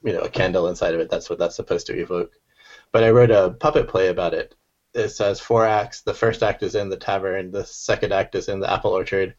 you 0.04 0.14
know 0.14 0.22
a 0.22 0.30
candle 0.30 0.68
inside 0.68 0.94
of 0.94 1.00
it, 1.00 1.10
that's 1.10 1.30
what 1.30 1.40
that's 1.40 1.56
supposed 1.56 1.88
to 1.88 2.00
evoke. 2.00 2.32
But 2.92 3.04
I 3.04 3.10
wrote 3.10 3.32
a 3.32 3.52
puppet 3.60 3.88
play 3.88 4.08
about 4.08 4.34
it 4.34 4.56
it 4.94 5.10
says 5.10 5.40
four 5.40 5.66
acts. 5.66 6.02
The 6.02 6.14
first 6.14 6.44
act 6.44 6.64
is 6.64 6.76
in 6.76 6.90
the 6.90 6.98
tavern. 6.98 7.52
The 7.52 7.66
second 7.66 8.12
act 8.12 8.36
is 8.36 8.50
in 8.50 8.60
the 8.60 8.72
apple 8.72 8.92
orchard. 8.92 9.36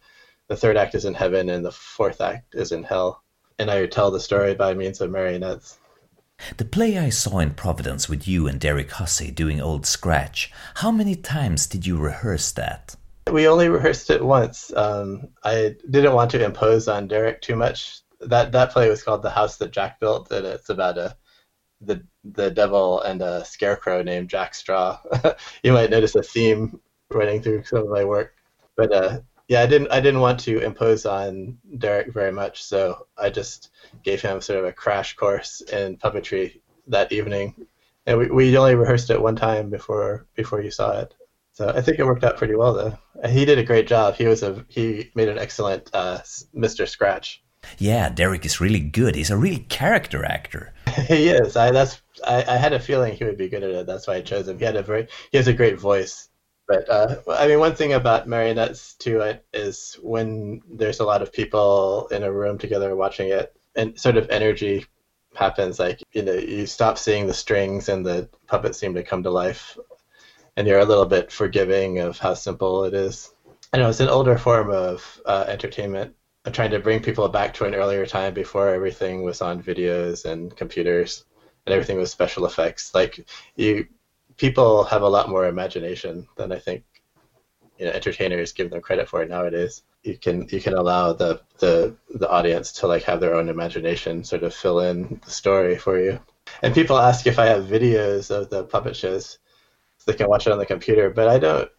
The 0.51 0.57
third 0.57 0.77
act 0.77 0.97
is 0.97 1.05
in 1.05 1.15
heaven, 1.15 1.49
and 1.49 1.65
the 1.65 1.71
fourth 1.71 2.21
act 2.21 2.57
is 2.57 2.73
in 2.73 2.83
hell. 2.83 3.23
And 3.61 3.71
I 3.71 3.87
tell 3.87 4.11
the 4.11 4.19
story 4.19 4.53
by 4.57 4.75
means 4.75 5.01
of 5.01 5.09
marionettes. 5.09 5.79
The 6.57 6.65
play 6.65 6.99
I 6.99 7.09
saw 7.09 7.39
in 7.39 7.55
Providence 7.55 8.09
with 8.09 8.27
you 8.27 8.49
and 8.49 8.59
Derrick 8.59 8.91
Hussey 8.91 9.31
doing 9.31 9.61
Old 9.61 9.87
Scratch, 9.87 10.51
how 10.75 10.91
many 10.91 11.15
times 11.15 11.69
did 11.69 11.87
you 11.87 11.97
rehearse 11.97 12.51
that? 12.51 12.97
We 13.31 13.47
only 13.47 13.69
rehearsed 13.69 14.11
it 14.11 14.25
once. 14.25 14.73
Um, 14.75 15.29
I 15.45 15.77
didn't 15.89 16.15
want 16.15 16.33
to 16.33 16.45
impose 16.45 16.89
on 16.89 17.07
Derrick 17.07 17.43
too 17.43 17.55
much. 17.55 18.01
That 18.21 18.51
that 18.51 18.73
play 18.73 18.91
was 18.91 19.05
called 19.05 19.23
The 19.23 19.31
House 19.31 19.57
That 19.59 19.71
Jack 19.71 20.01
Built, 20.01 20.33
and 20.33 20.45
it's 20.45 20.69
about 20.69 20.99
a 20.99 21.17
the 21.81 22.03
the 22.25 22.51
devil 22.51 23.01
and 23.03 23.23
a 23.23 23.45
scarecrow 23.45 24.03
named 24.03 24.31
Jack 24.31 24.57
Straw. 24.57 24.99
you 25.63 25.73
might 25.73 25.91
notice 25.91 26.17
a 26.17 26.25
theme 26.25 26.81
running 27.09 27.41
through 27.41 27.63
some 27.63 27.85
of 27.85 27.89
my 27.89 28.05
work. 28.05 28.35
But 28.77 28.93
uh, 28.93 29.21
yeah, 29.51 29.63
I 29.63 29.67
didn't 29.67 29.91
I 29.91 29.99
didn't 30.01 30.21
want 30.21 30.39
to 30.41 30.61
impose 30.61 31.05
on 31.05 31.59
Derrick 31.77 32.13
very 32.15 32.31
much, 32.31 32.63
so 32.63 33.09
I 33.19 33.31
just 33.31 33.71
gave 34.05 34.23
him 34.23 34.41
sort 34.41 34.61
of 34.61 34.65
a 34.65 34.73
crash 34.73 35.17
course 35.17 35.61
in 35.61 35.97
puppetry 35.97 36.61
that 36.87 37.11
evening, 37.11 37.67
and 38.07 38.17
we, 38.17 38.31
we 38.31 38.57
only 38.57 38.77
rehearsed 38.77 39.11
it 39.11 39.21
one 39.21 39.35
time 39.35 39.69
before 39.69 40.29
before 40.37 40.63
you 40.63 40.71
saw 40.71 41.01
it. 41.01 41.17
So 41.51 41.69
I 41.69 41.83
think 41.83 41.99
it 41.99 42.07
worked 42.07 42.23
out 42.23 42.37
pretty 42.37 42.55
well 42.55 42.75
though. 42.75 43.29
He 43.29 43.45
did 43.45 43.59
a 43.59 43.65
great 43.65 43.89
job. 43.89 44.15
He 44.15 44.27
was 44.27 44.45
a 44.45 44.65
he 44.69 45.11
made 45.17 45.29
an 45.29 45.39
excellent 45.39 45.91
uh, 45.93 46.19
Mr. 46.55 46.89
Scratch. 46.89 47.43
Yeah, 47.77 48.09
Derrick 48.09 48.47
is 48.47 48.61
really 48.61 48.79
good. 48.79 49.17
He's 49.17 49.31
a 49.31 49.37
real 49.37 49.59
character 49.69 50.25
actor. 50.25 50.73
he 51.09 51.29
is. 51.29 51.57
I 51.57 51.73
that's 51.73 52.01
I, 52.25 52.45
I 52.47 52.57
had 52.57 52.73
a 52.73 52.79
feeling 52.79 53.15
he 53.15 53.25
would 53.25 53.37
be 53.37 53.49
good 53.49 53.65
at 53.65 53.71
it. 53.71 53.87
That's 53.89 54.07
why 54.07 54.15
I 54.15 54.21
chose 54.21 54.47
him. 54.47 54.61
He 54.61 54.65
had 54.65 54.77
a 54.77 54.83
very 54.85 55.09
he 55.33 55.39
has 55.39 55.49
a 55.49 55.53
great 55.53 55.81
voice. 55.81 56.29
But 56.71 56.89
uh, 56.89 57.17
I 57.29 57.49
mean, 57.49 57.59
one 57.59 57.75
thing 57.75 57.95
about 57.95 58.29
marionettes 58.29 58.95
too 58.95 59.21
is 59.53 59.99
when 60.03 60.63
there's 60.71 61.01
a 61.01 61.05
lot 61.05 61.21
of 61.21 61.33
people 61.33 62.07
in 62.13 62.23
a 62.23 62.31
room 62.31 62.59
together 62.59 62.95
watching 62.95 63.31
it, 63.31 63.57
and 63.75 63.99
sort 63.99 64.17
of 64.17 64.31
energy 64.31 64.87
happens. 65.35 65.81
Like 65.81 66.01
you 66.13 66.23
know, 66.23 66.35
you 66.35 66.67
stop 66.67 66.97
seeing 66.97 67.27
the 67.27 67.35
strings 67.35 67.89
and 67.89 68.07
the 68.07 68.29
puppets 68.47 68.79
seem 68.79 68.95
to 68.95 69.03
come 69.03 69.25
to 69.25 69.31
life, 69.31 69.77
and 70.57 70.69
you're 70.69 70.79
a 70.79 70.85
little 70.85 71.07
bit 71.07 71.33
forgiving 71.33 71.99
of 71.99 72.21
how 72.21 72.35
simple 72.35 72.85
it 72.85 72.95
is. 72.95 73.35
I 73.73 73.79
know 73.79 73.89
it's 73.89 73.99
an 73.99 74.09
older 74.09 74.39
form 74.39 74.71
of 74.71 75.21
uh, 75.27 75.47
entertainment 75.49 76.15
I'm 76.47 76.53
trying 76.53 76.71
to 76.71 76.79
bring 76.79 77.03
people 77.03 77.29
back 77.29 77.53
to 77.55 77.67
an 77.67 77.75
earlier 77.75 78.07
time 78.07 78.33
before 78.33 78.69
everything 78.69 79.23
was 79.23 79.43
on 79.43 79.63
videos 79.63 80.25
and 80.25 80.57
computers 80.57 81.25
and 81.67 81.75
everything 81.75 81.99
was 81.99 82.11
special 82.11 82.47
effects. 82.47 82.95
Like 82.95 83.27
you, 83.57 83.87
people 84.41 84.85
have 84.85 85.03
a 85.03 85.09
lot 85.09 85.29
more 85.29 85.47
imagination 85.47 86.27
than 86.37 86.51
I 86.51 86.59
think 86.59 86.83
you 87.79 87.85
know, 87.85 87.93
entertainers 87.93 88.53
give 88.53 88.71
them 88.71 88.81
credit 88.81 89.07
for 89.07 89.25
nowadays. 89.27 89.83
You 90.03 90.17
can 90.17 90.49
you 90.51 90.61
can 90.63 90.75
allow 90.75 91.13
the, 91.13 91.41
the 91.59 91.95
the 92.15 92.29
audience 92.29 92.73
to 92.79 92.87
like 92.87 93.03
have 93.03 93.21
their 93.21 93.35
own 93.35 93.51
imagination 93.51 94.25
sort 94.25 94.43
of 94.43 94.55
fill 94.55 94.81
in 94.81 95.21
the 95.25 95.31
story 95.31 95.77
for 95.77 95.99
you. 96.03 96.19
And 96.63 96.75
people 96.75 96.99
ask 96.99 97.27
if 97.27 97.39
I 97.39 97.47
have 97.47 97.65
videos 97.65 98.31
of 98.31 98.49
the 98.49 98.65
puppet 98.65 98.97
shows 98.97 99.39
so 99.99 100.11
they 100.11 100.17
can 100.17 100.29
watch 100.29 100.47
it 100.47 100.53
on 100.53 100.59
the 100.59 100.67
computer, 100.75 101.11
but 101.11 101.29
I 101.29 101.39
don't 101.39 101.71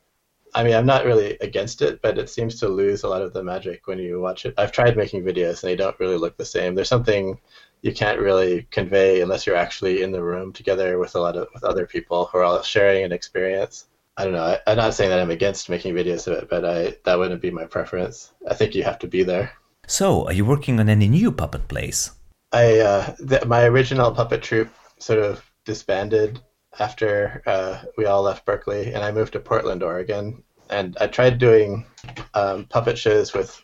I 0.53 0.63
mean, 0.63 0.75
I'm 0.75 0.85
not 0.85 1.05
really 1.05 1.37
against 1.41 1.81
it, 1.81 2.01
but 2.01 2.17
it 2.19 2.29
seems 2.29 2.59
to 2.59 2.67
lose 2.67 3.03
a 3.03 3.07
lot 3.07 3.21
of 3.21 3.33
the 3.33 3.43
magic 3.43 3.87
when 3.87 3.99
you 3.99 4.19
watch 4.19 4.45
it. 4.45 4.53
I've 4.57 4.73
tried 4.73 4.97
making 4.97 5.23
videos 5.23 5.63
and 5.63 5.71
they 5.71 5.77
don't 5.77 5.99
really 5.99 6.17
look 6.17 6.37
the 6.37 6.45
same. 6.45 6.75
There's 6.75 6.89
something 6.89 7.39
you 7.81 7.93
can't 7.93 8.19
really 8.19 8.67
convey 8.71 9.21
unless 9.21 9.45
you're 9.45 9.55
actually 9.55 10.03
in 10.03 10.11
the 10.11 10.23
room 10.23 10.53
together 10.53 10.99
with 10.99 11.15
a 11.15 11.19
lot 11.19 11.35
of 11.35 11.47
with 11.53 11.63
other 11.63 11.85
people 11.85 12.25
who 12.25 12.37
are 12.37 12.43
all 12.43 12.61
sharing 12.61 13.03
an 13.03 13.11
experience. 13.11 13.87
I 14.17 14.23
don't 14.23 14.33
know. 14.33 14.57
I, 14.67 14.71
am 14.71 14.77
not 14.77 14.93
saying 14.93 15.09
that 15.09 15.19
I'm 15.19 15.31
against 15.31 15.69
making 15.69 15.95
videos 15.95 16.27
of 16.27 16.33
it, 16.33 16.49
but 16.49 16.65
I 16.65 16.95
that 17.05 17.17
wouldn't 17.17 17.41
be 17.41 17.51
my 17.51 17.65
preference. 17.65 18.33
I 18.47 18.53
think 18.53 18.75
you 18.75 18.83
have 18.83 18.99
to 18.99 19.07
be 19.07 19.23
there. 19.23 19.51
So, 19.87 20.27
are 20.27 20.33
you 20.33 20.45
working 20.45 20.79
on 20.79 20.89
any 20.89 21.07
new 21.07 21.31
puppet 21.31 21.67
plays? 21.67 22.11
I 22.51 22.79
uh, 22.79 23.15
the, 23.19 23.45
my 23.45 23.63
original 23.63 24.11
puppet 24.11 24.43
troupe 24.43 24.69
sort 24.99 25.19
of 25.19 25.43
disbanded 25.65 26.39
after 26.79 27.41
uh, 27.45 27.81
we 27.97 28.05
all 28.05 28.21
left 28.21 28.45
Berkeley, 28.45 28.93
and 28.93 29.03
I 29.03 29.11
moved 29.11 29.33
to 29.33 29.39
Portland, 29.39 29.83
Oregon. 29.83 30.43
And 30.69 30.97
I 31.01 31.07
tried 31.07 31.37
doing 31.37 31.85
um, 32.33 32.65
puppet 32.65 32.97
shows 32.97 33.33
with 33.33 33.61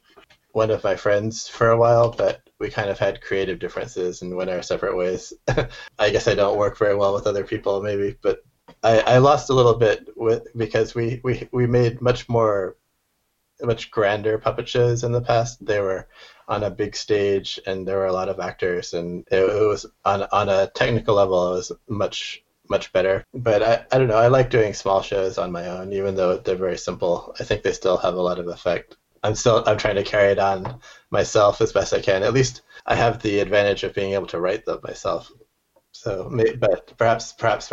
one 0.57 0.71
of 0.71 0.83
my 0.83 0.95
friends 0.95 1.47
for 1.47 1.69
a 1.69 1.77
while, 1.77 2.09
but 2.09 2.41
we 2.57 2.67
kind 2.71 2.89
of 2.89 2.97
had 2.97 3.21
creative 3.21 3.59
differences 3.59 4.23
and 4.23 4.35
went 4.35 4.49
our 4.49 4.63
separate 4.63 4.97
ways. 4.97 5.31
I 5.99 6.09
guess 6.09 6.27
I 6.27 6.33
don't 6.33 6.57
work 6.57 6.79
very 6.79 6.95
well 6.95 7.13
with 7.13 7.27
other 7.27 7.43
people, 7.43 7.83
maybe, 7.83 8.17
but 8.23 8.43
I, 8.83 9.01
I 9.01 9.17
lost 9.19 9.51
a 9.51 9.53
little 9.53 9.75
bit 9.75 10.09
with 10.15 10.47
because 10.57 10.95
we, 10.95 11.21
we, 11.23 11.47
we 11.51 11.67
made 11.67 12.01
much 12.01 12.27
more, 12.27 12.75
much 13.61 13.91
grander 13.91 14.39
puppet 14.39 14.67
shows 14.67 15.03
in 15.03 15.11
the 15.11 15.21
past. 15.21 15.63
They 15.63 15.79
were 15.79 16.07
on 16.47 16.63
a 16.63 16.71
big 16.71 16.95
stage, 16.95 17.59
and 17.67 17.87
there 17.87 17.97
were 17.97 18.07
a 18.07 18.19
lot 18.19 18.29
of 18.29 18.39
actors, 18.39 18.95
and 18.95 19.27
it, 19.29 19.37
it 19.37 19.67
was 19.67 19.85
on 20.05 20.23
on 20.31 20.49
a 20.49 20.71
technical 20.73 21.15
level, 21.15 21.53
it 21.53 21.57
was 21.57 21.71
much 21.87 22.43
much 22.67 22.91
better. 22.93 23.23
But 23.33 23.61
I, 23.61 23.85
I 23.91 23.97
don't 23.99 24.07
know. 24.07 24.17
I 24.17 24.27
like 24.27 24.49
doing 24.49 24.73
small 24.73 25.01
shows 25.01 25.37
on 25.37 25.51
my 25.51 25.67
own, 25.67 25.93
even 25.93 26.15
though 26.15 26.37
they're 26.37 26.55
very 26.55 26.77
simple. 26.77 27.35
I 27.39 27.43
think 27.43 27.61
they 27.61 27.73
still 27.73 27.97
have 27.97 28.15
a 28.15 28.21
lot 28.21 28.39
of 28.39 28.47
effect. 28.47 28.97
I'm 29.23 29.35
still 29.35 29.63
I'm 29.65 29.77
trying 29.77 29.95
to 29.95 30.03
carry 30.03 30.31
it 30.31 30.39
on 30.39 30.79
myself 31.09 31.61
as 31.61 31.73
best 31.73 31.93
I 31.93 32.01
can. 32.01 32.23
At 32.23 32.33
least 32.33 32.61
I 32.85 32.95
have 32.95 33.21
the 33.21 33.39
advantage 33.39 33.83
of 33.83 33.93
being 33.93 34.13
able 34.13 34.27
to 34.27 34.39
write 34.39 34.65
them 34.65 34.79
myself. 34.83 35.31
So, 35.91 36.31
but 36.59 36.97
perhaps 36.97 37.33
perhaps 37.33 37.71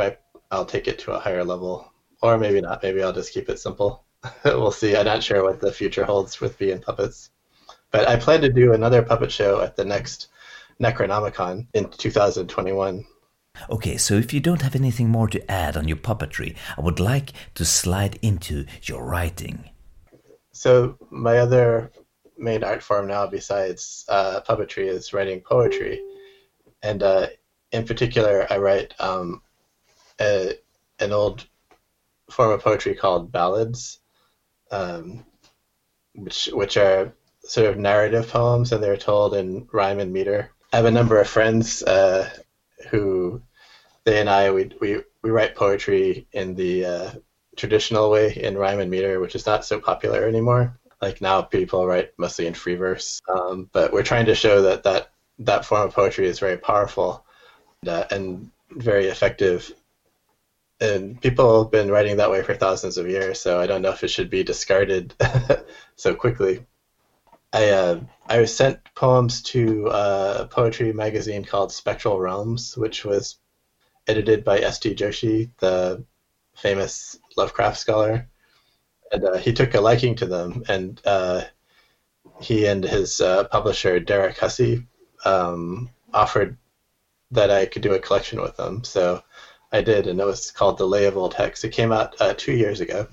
I'll 0.51 0.65
take 0.65 0.89
it 0.89 0.99
to 1.01 1.13
a 1.13 1.19
higher 1.19 1.45
level, 1.45 1.93
or 2.23 2.39
maybe 2.39 2.61
not. 2.61 2.83
Maybe 2.83 3.03
I'll 3.03 3.13
just 3.13 3.33
keep 3.33 3.49
it 3.49 3.59
simple. 3.59 4.05
we'll 4.45 4.71
see. 4.71 4.97
I'm 4.97 5.05
not 5.05 5.23
sure 5.23 5.43
what 5.43 5.61
the 5.61 5.73
future 5.73 6.05
holds 6.05 6.41
with 6.41 6.59
Bee 6.59 6.71
and 6.71 6.83
Puppets, 6.83 7.31
but 7.91 8.09
I 8.09 8.17
plan 8.17 8.41
to 8.41 8.49
do 8.49 8.73
another 8.73 9.03
puppet 9.03 9.31
show 9.31 9.61
at 9.61 9.77
the 9.77 9.85
next 9.85 10.29
Necronomicon 10.81 11.67
in 11.75 11.91
2021. 11.91 13.05
Okay, 13.71 13.97
so 13.97 14.15
if 14.15 14.33
you 14.33 14.41
don't 14.41 14.63
have 14.63 14.75
anything 14.75 15.09
more 15.09 15.29
to 15.29 15.51
add 15.51 15.77
on 15.77 15.87
your 15.87 15.97
puppetry, 15.97 16.57
I 16.77 16.81
would 16.81 16.99
like 16.99 17.33
to 17.55 17.65
slide 17.65 18.19
into 18.21 18.65
your 18.83 19.05
writing. 19.05 19.71
So, 20.54 20.96
my 21.11 21.38
other 21.38 21.90
main 22.38 22.62
art 22.62 22.82
form 22.82 23.08
now, 23.08 23.26
besides 23.26 24.04
uh, 24.08 24.40
puppetry, 24.49 24.87
is 24.87 25.12
writing 25.12 25.40
poetry. 25.40 26.00
And 26.82 27.02
uh, 27.02 27.26
in 27.73 27.84
particular, 27.84 28.46
I 28.49 28.58
write 28.58 28.94
um, 29.00 29.42
a, 30.20 30.54
an 31.00 31.12
old 31.12 31.44
form 32.30 32.52
of 32.52 32.62
poetry 32.62 32.94
called 32.94 33.32
ballads, 33.32 33.99
um, 34.70 35.25
which, 36.14 36.46
which 36.52 36.76
are 36.76 37.12
sort 37.40 37.66
of 37.66 37.76
narrative 37.76 38.28
poems, 38.28 38.73
and 38.73 38.82
they're 38.82 38.96
told 38.96 39.34
in 39.34 39.68
rhyme 39.73 39.99
and 39.99 40.12
meter. 40.12 40.50
I 40.73 40.76
have 40.76 40.87
a 40.87 40.90
number 40.90 41.20
of 41.20 41.28
friends 41.28 41.82
uh, 41.82 42.30
who 42.90 43.42
they 44.04 44.20
and 44.20 44.28
I 44.28 44.50
we 44.50 44.70
we, 44.80 45.00
we 45.23 45.30
write 45.30 45.56
poetry 45.56 46.26
in 46.32 46.54
the 46.54 46.84
uh, 46.84 47.11
traditional 47.56 48.11
way 48.11 48.32
in 48.32 48.56
rhyme 48.56 48.80
and 48.80 48.90
meter, 48.90 49.20
which 49.20 49.34
is 49.34 49.46
not 49.46 49.64
so 49.64 49.78
popular 49.78 50.26
anymore. 50.26 50.78
Like 51.00 51.20
now, 51.20 51.42
people 51.42 51.87
write 51.87 52.12
mostly 52.18 52.46
in 52.46 52.54
free 52.54 52.76
verse, 52.76 53.20
um, 53.28 53.68
but 53.73 53.92
we're 53.92 54.02
trying 54.02 54.26
to 54.26 54.34
show 54.34 54.62
that 54.62 54.84
that 54.84 55.11
that 55.40 55.64
form 55.64 55.87
of 55.87 55.94
poetry 55.94 56.26
is 56.26 56.38
very 56.38 56.56
powerful 56.56 57.25
and, 57.82 57.88
uh, 57.88 58.04
and 58.11 58.50
very 58.70 59.06
effective. 59.06 59.73
And 60.80 61.20
people 61.20 61.62
have 61.62 61.70
been 61.70 61.90
writing 61.90 62.16
that 62.16 62.30
way 62.30 62.42
for 62.42 62.54
thousands 62.54 62.96
of 62.99 63.08
years, 63.08 63.40
so 63.40 63.58
I 63.58 63.66
don't 63.66 63.82
know 63.82 63.90
if 63.90 64.02
it 64.04 64.08
should 64.08 64.30
be 64.30 64.42
discarded 64.42 65.14
so 65.96 66.14
quickly. 66.14 66.64
I 67.52 67.70
uh, 67.70 68.00
I 68.26 68.40
was 68.40 68.54
sent 68.54 68.78
poems 68.94 69.42
to 69.42 69.88
a 69.88 70.49
poetry 70.50 70.92
magazine 70.92 71.44
called 71.44 71.73
Spectral 71.73 72.18
Realms, 72.18 72.76
which 72.76 73.04
was 73.04 73.37
edited 74.06 74.44
by 74.44 74.58
S.T. 74.58 74.94
Joshi, 74.94 75.50
the 75.58 76.04
famous 76.56 77.18
Lovecraft 77.37 77.78
scholar, 77.78 78.28
and 79.12 79.25
uh, 79.25 79.37
he 79.37 79.52
took 79.52 79.75
a 79.75 79.80
liking 79.80 80.14
to 80.16 80.26
them, 80.26 80.64
and 80.68 81.00
uh, 81.04 81.42
he 82.40 82.66
and 82.66 82.84
his 82.84 83.20
uh, 83.20 83.44
publisher 83.44 84.00
Derrick 84.00 84.38
Hussey 84.38 84.87
um, 85.25 85.90
offered 86.12 86.56
that 87.30 87.50
I 87.50 87.66
could 87.66 87.82
do 87.82 87.94
a 87.94 87.99
collection 87.99 88.40
with 88.40 88.56
them. 88.56 88.84
So 88.84 89.23
I 89.73 89.82
did, 89.82 90.06
and 90.06 90.20
it 90.20 90.26
was 90.26 90.50
called 90.50 90.78
The 90.78 90.87
Lay 90.87 91.06
of 91.06 91.16
Old 91.16 91.34
Hex. 91.34 91.64
It 91.64 91.70
came 91.70 91.92
out 91.92 92.20
uh, 92.20 92.34
two 92.37 92.52
years 92.52 92.80
ago. 92.80 93.06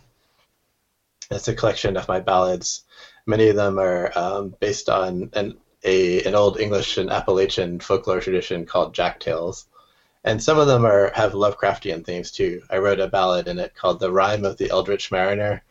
It's 1.30 1.48
a 1.48 1.56
collection 1.56 1.98
of 1.98 2.08
my 2.08 2.20
ballads 2.20 2.84
Many 3.26 3.50
of 3.50 3.56
them 3.56 3.80
are 3.80 4.12
um, 4.18 4.56
based 4.60 4.90
on 4.90 5.30
an 5.34 5.58
a, 5.84 6.24
an 6.24 6.36
old 6.36 6.60
English 6.60 6.98
and 6.98 7.10
Appalachian 7.10 7.80
folklore 7.80 8.20
tradition 8.20 8.66
called 8.66 8.94
Jack 8.94 9.20
Tales, 9.20 9.66
and 10.24 10.42
some 10.42 10.60
of 10.60 10.68
them 10.68 10.86
are 10.86 11.12
have 11.16 11.34
Lovecraftian 11.34 12.06
themes 12.06 12.32
too. 12.32 12.62
I 12.70 12.78
wrote 12.78 13.00
a 13.00 13.08
ballad 13.08 13.48
in 13.48 13.60
it 13.60 13.76
called 13.76 14.00
"The 14.00 14.12
Rhyme 14.12 14.46
of 14.46 14.58
the 14.58 14.70
Eldritch 14.70 15.12
Mariner," 15.12 15.64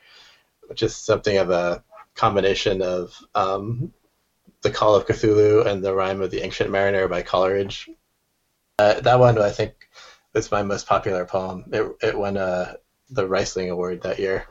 which 0.67 0.83
is 0.83 0.97
something 0.97 1.39
of 1.39 1.51
a 1.51 1.83
combination 2.15 2.83
of 2.83 3.17
um, 3.35 3.93
the 4.63 4.71
Call 4.71 4.95
of 4.95 5.07
Cthulhu 5.07 5.67
and 5.67 5.83
the 5.83 5.95
Rhyme 5.95 6.21
of 6.21 6.31
the 6.31 6.43
Ancient 6.43 6.71
Mariner 6.71 7.09
by 7.09 7.23
Coleridge. 7.23 7.89
Uh, 8.79 9.01
that 9.01 9.19
one, 9.19 9.39
I 9.39 9.51
think, 9.51 9.89
was 10.33 10.51
my 10.51 10.63
most 10.63 10.87
popular 10.87 11.25
poem. 11.25 11.65
It, 11.73 11.97
it 12.03 12.19
won 12.19 12.37
a 12.37 12.77
the 13.11 13.27
Rhysling 13.27 13.71
Award 13.71 14.03
that 14.03 14.19
year. 14.19 14.47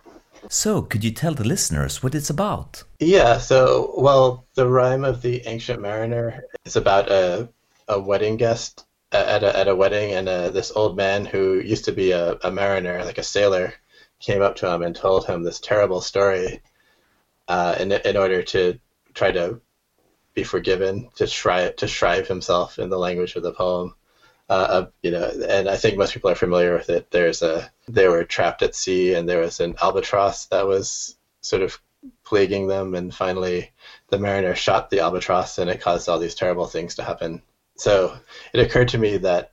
So, 0.49 0.81
could 0.81 1.03
you 1.03 1.11
tell 1.11 1.33
the 1.33 1.43
listeners 1.47 2.01
what 2.01 2.15
it's 2.15 2.29
about? 2.29 2.83
Yeah, 2.99 3.39
so, 3.39 3.93
well, 3.97 4.45
The 4.55 4.67
Rhyme 4.67 5.03
of 5.03 5.21
the 5.21 5.45
Ancient 5.45 5.81
Mariner 5.81 6.43
is 6.65 6.75
about 6.75 7.11
a, 7.11 7.49
a 7.87 7.99
wedding 7.99 8.37
guest 8.37 8.85
at 9.11 9.43
a, 9.43 9.57
at 9.57 9.67
a 9.67 9.75
wedding, 9.75 10.13
and 10.13 10.29
uh, 10.29 10.49
this 10.49 10.71
old 10.75 10.95
man 10.95 11.25
who 11.25 11.59
used 11.59 11.85
to 11.85 11.91
be 11.91 12.11
a, 12.11 12.37
a 12.43 12.51
mariner, 12.51 13.03
like 13.03 13.17
a 13.17 13.23
sailor, 13.23 13.73
came 14.19 14.41
up 14.41 14.55
to 14.57 14.71
him 14.71 14.83
and 14.83 14.95
told 14.95 15.25
him 15.25 15.43
this 15.43 15.59
terrible 15.59 16.01
story 16.01 16.61
uh, 17.47 17.75
in, 17.79 17.91
in 17.91 18.17
order 18.17 18.43
to 18.43 18.79
try 19.13 19.31
to 19.31 19.59
be 20.33 20.43
forgiven, 20.43 21.09
to 21.15 21.25
shrive, 21.25 21.75
to 21.77 21.87
shrive 21.87 22.27
himself 22.27 22.77
in 22.77 22.89
the 22.89 22.99
language 22.99 23.35
of 23.35 23.43
the 23.43 23.51
poem. 23.51 23.95
Uh, 24.49 24.67
uh, 24.69 24.87
you 25.03 25.11
know, 25.11 25.31
and 25.47 25.69
I 25.69 25.77
think 25.77 25.97
most 25.97 26.13
people 26.13 26.29
are 26.29 26.35
familiar 26.35 26.73
with 26.73 26.89
it. 26.89 27.11
There's 27.11 27.41
a 27.41 27.71
they 27.87 28.07
were 28.07 28.23
trapped 28.23 28.63
at 28.63 28.75
sea, 28.75 29.13
and 29.13 29.29
there 29.29 29.41
was 29.41 29.59
an 29.59 29.75
albatross 29.81 30.45
that 30.47 30.67
was 30.67 31.15
sort 31.41 31.61
of 31.61 31.79
plaguing 32.23 32.67
them, 32.67 32.95
and 32.95 33.13
finally 33.13 33.71
the 34.07 34.17
mariner 34.17 34.55
shot 34.55 34.89
the 34.89 35.01
albatross, 35.01 35.59
and 35.59 35.69
it 35.69 35.81
caused 35.81 36.09
all 36.09 36.17
these 36.19 36.35
terrible 36.35 36.65
things 36.65 36.95
to 36.95 37.03
happen. 37.03 37.43
So 37.79 38.17
it 38.53 38.59
occurred 38.59 38.89
to 38.89 38.97
me 38.97 39.17
that 39.17 39.51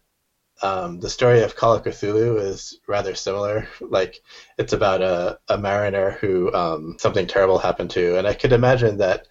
um, 0.62 1.00
the 1.00 1.08
story 1.08 1.42
of 1.42 1.54
Call 1.54 1.74
of 1.74 1.82
Cthulhu 1.84 2.40
is 2.40 2.78
rather 2.88 3.14
similar. 3.14 3.68
Like 3.80 4.20
it's 4.58 4.72
about 4.72 5.02
a, 5.02 5.38
a 5.48 5.56
mariner 5.56 6.10
who 6.12 6.52
um, 6.52 6.96
something 6.98 7.26
terrible 7.26 7.58
happened 7.58 7.90
to, 7.90 8.16
and 8.18 8.26
I 8.26 8.34
could 8.34 8.52
imagine 8.52 8.98
that 8.98 9.26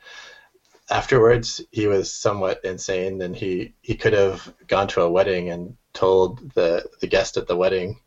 afterwards 0.90 1.62
he 1.72 1.88
was 1.88 2.14
somewhat 2.14 2.62
insane 2.64 3.22
and 3.22 3.36
he, 3.36 3.74
he 3.82 3.96
could 3.96 4.14
have 4.14 4.54
gone 4.68 4.88
to 4.90 5.02
a 5.02 5.10
wedding 5.10 5.50
and 5.50 5.76
told 5.94 6.52
the, 6.54 6.88
the 7.02 7.08
guest 7.08 7.38
at 7.38 7.48
the 7.48 7.56
wedding 7.56 8.00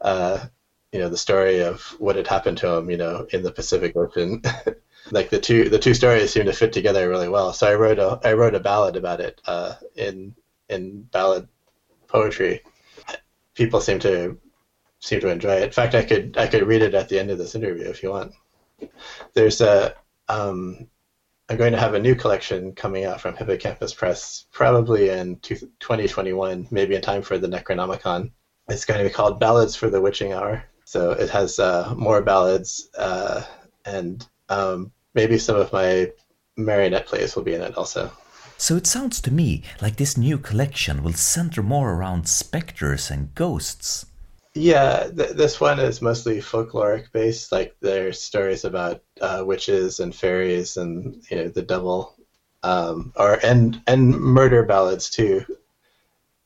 uh, 0.00 0.46
you 0.92 0.98
know 1.00 1.08
the 1.08 1.16
story 1.16 1.60
of 1.60 1.82
what 1.98 2.16
had 2.16 2.26
happened 2.26 2.56
to 2.58 2.68
him 2.68 2.90
you 2.90 2.96
know 2.96 3.26
in 3.30 3.42
the 3.42 3.52
Pacific 3.52 3.94
Ocean 3.96 4.40
like 5.10 5.30
the 5.30 5.38
two 5.38 5.68
the 5.68 5.78
two 5.78 5.94
stories 5.94 6.32
seem 6.32 6.46
to 6.46 6.52
fit 6.52 6.72
together 6.72 7.08
really 7.08 7.28
well 7.28 7.52
so 7.52 7.66
I 7.66 7.74
wrote 7.74 7.98
a 7.98 8.20
I 8.24 8.32
wrote 8.32 8.54
a 8.54 8.60
ballad 8.60 8.96
about 8.96 9.20
it 9.20 9.40
uh, 9.46 9.74
in 9.94 10.34
in 10.68 11.02
ballad 11.02 11.48
poetry 12.08 12.62
people 13.54 13.80
seem 13.80 13.98
to 14.00 14.38
seem 15.00 15.20
to 15.20 15.28
enjoy 15.28 15.56
it 15.56 15.64
in 15.64 15.70
fact 15.70 15.94
I 15.94 16.02
could 16.02 16.36
I 16.36 16.46
could 16.46 16.66
read 16.66 16.82
it 16.82 16.94
at 16.94 17.08
the 17.08 17.18
end 17.18 17.30
of 17.30 17.38
this 17.38 17.54
interview 17.54 17.88
if 17.88 18.02
you 18.02 18.10
want 18.10 18.32
there's 19.34 19.60
a 19.60 19.94
um, 20.28 20.88
I'm 21.48 21.56
going 21.56 21.72
to 21.72 21.78
have 21.78 21.94
a 21.94 22.00
new 22.00 22.16
collection 22.16 22.72
coming 22.72 23.04
out 23.04 23.20
from 23.20 23.36
Hippocampus 23.36 23.94
Press, 23.94 24.46
probably 24.50 25.10
in 25.10 25.38
2021, 25.38 26.66
maybe 26.72 26.96
in 26.96 27.02
time 27.02 27.22
for 27.22 27.38
the 27.38 27.46
Necronomicon. 27.46 28.32
It's 28.68 28.84
going 28.84 28.98
to 28.98 29.08
be 29.08 29.14
called 29.14 29.38
Ballads 29.38 29.76
for 29.76 29.88
the 29.88 30.00
Witching 30.00 30.32
Hour. 30.32 30.64
So 30.84 31.12
it 31.12 31.30
has 31.30 31.60
uh, 31.60 31.94
more 31.96 32.20
ballads, 32.22 32.88
uh, 32.98 33.42
and 33.84 34.26
um, 34.48 34.92
maybe 35.16 35.38
some 35.38 35.56
of 35.56 35.72
my 35.72 36.12
marionette 36.56 37.06
plays 37.06 37.34
will 37.34 37.42
be 37.42 37.54
in 37.54 37.62
it 37.62 37.76
also. 37.76 38.10
So 38.58 38.76
it 38.76 38.86
sounds 38.86 39.20
to 39.22 39.30
me 39.32 39.62
like 39.82 39.96
this 39.96 40.16
new 40.16 40.38
collection 40.38 41.02
will 41.02 41.12
center 41.12 41.62
more 41.62 41.92
around 41.92 42.28
specters 42.28 43.10
and 43.10 43.34
ghosts. 43.34 44.06
Yeah, 44.54 45.10
th- 45.14 45.32
this 45.32 45.60
one 45.60 45.78
is 45.78 46.00
mostly 46.00 46.38
folkloric 46.38 47.12
based. 47.12 47.52
Like 47.52 47.76
there's 47.80 48.22
stories 48.22 48.64
about 48.64 49.02
uh, 49.20 49.42
witches 49.44 50.00
and 50.00 50.14
fairies 50.14 50.78
and 50.78 51.22
you 51.30 51.36
know 51.36 51.48
the 51.48 51.60
devil, 51.60 52.16
um, 52.62 53.12
or 53.16 53.38
and 53.44 53.82
and 53.86 54.18
murder 54.18 54.62
ballads 54.62 55.10
too. 55.10 55.44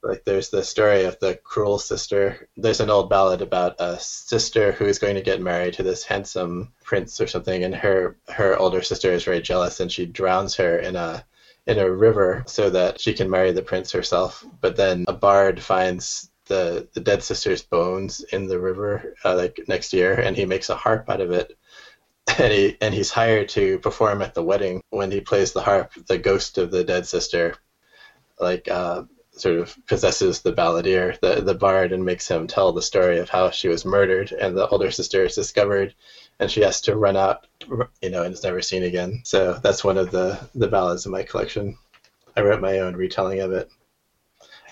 Like 0.02 0.24
there's 0.24 0.48
the 0.48 0.64
story 0.64 1.04
of 1.04 1.18
the 1.20 1.36
cruel 1.36 1.78
sister. 1.78 2.48
There's 2.56 2.80
an 2.80 2.90
old 2.90 3.10
ballad 3.10 3.42
about 3.42 3.76
a 3.78 3.98
sister 4.00 4.72
who 4.72 4.86
is 4.86 4.98
going 4.98 5.16
to 5.16 5.20
get 5.20 5.42
married 5.42 5.74
to 5.74 5.82
this 5.82 6.04
handsome 6.04 6.72
prince 6.82 7.20
or 7.20 7.26
something, 7.26 7.64
and 7.64 7.74
her 7.74 8.16
her 8.28 8.56
older 8.56 8.82
sister 8.82 9.12
is 9.12 9.24
very 9.24 9.42
jealous 9.42 9.80
and 9.80 9.92
she 9.92 10.06
drowns 10.06 10.56
her 10.56 10.78
in 10.78 10.96
a 10.96 11.24
in 11.66 11.78
a 11.78 11.90
river 11.90 12.42
so 12.46 12.70
that 12.70 13.00
she 13.00 13.12
can 13.12 13.28
marry 13.30 13.52
the 13.52 13.62
prince 13.62 13.92
herself. 13.92 14.44
But 14.60 14.76
then 14.76 15.04
a 15.06 15.12
bard 15.12 15.62
finds 15.62 16.30
the 16.46 16.88
the 16.94 17.00
dead 17.00 17.22
sister's 17.22 17.62
bones 17.62 18.20
in 18.32 18.46
the 18.46 18.58
river 18.58 19.14
uh, 19.24 19.36
like 19.36 19.60
next 19.68 19.92
year, 19.92 20.14
and 20.14 20.36
he 20.36 20.46
makes 20.46 20.70
a 20.70 20.76
harp 20.76 21.10
out 21.10 21.20
of 21.20 21.30
it. 21.30 21.56
And 22.38 22.52
he 22.52 22.76
and 22.80 22.94
he's 22.94 23.10
hired 23.10 23.48
to 23.50 23.78
perform 23.80 24.22
at 24.22 24.34
the 24.34 24.42
wedding. 24.42 24.82
When 24.90 25.10
he 25.10 25.20
plays 25.20 25.52
the 25.52 25.62
harp, 25.62 25.92
the 26.06 26.18
ghost 26.18 26.58
of 26.58 26.70
the 26.70 26.84
dead 26.84 27.06
sister, 27.06 27.56
like 28.38 28.68
uh, 28.68 29.02
sort 29.40 29.58
of 29.58 29.76
possesses 29.86 30.40
the 30.40 30.52
balladeer, 30.52 31.18
the 31.20 31.42
the 31.42 31.54
bard, 31.54 31.92
and 31.92 32.04
makes 32.04 32.28
him 32.28 32.46
tell 32.46 32.72
the 32.72 32.82
story 32.82 33.18
of 33.18 33.28
how 33.28 33.50
she 33.50 33.68
was 33.68 33.84
murdered, 33.84 34.32
and 34.32 34.56
the 34.56 34.68
older 34.68 34.90
sister 34.90 35.24
is 35.24 35.34
discovered, 35.34 35.94
and 36.38 36.50
she 36.50 36.60
has 36.62 36.80
to 36.82 36.96
run 36.96 37.16
out, 37.16 37.46
you 38.02 38.10
know, 38.10 38.22
and 38.22 38.34
is 38.34 38.44
never 38.44 38.62
seen 38.62 38.82
again. 38.84 39.22
So 39.24 39.54
that's 39.62 39.84
one 39.84 39.98
of 39.98 40.10
the 40.10 40.48
the 40.54 40.68
ballads 40.68 41.06
in 41.06 41.12
my 41.12 41.22
collection. 41.22 41.76
I 42.36 42.42
wrote 42.42 42.60
my 42.60 42.80
own 42.80 42.94
retelling 42.96 43.40
of 43.40 43.52
it. 43.52 43.70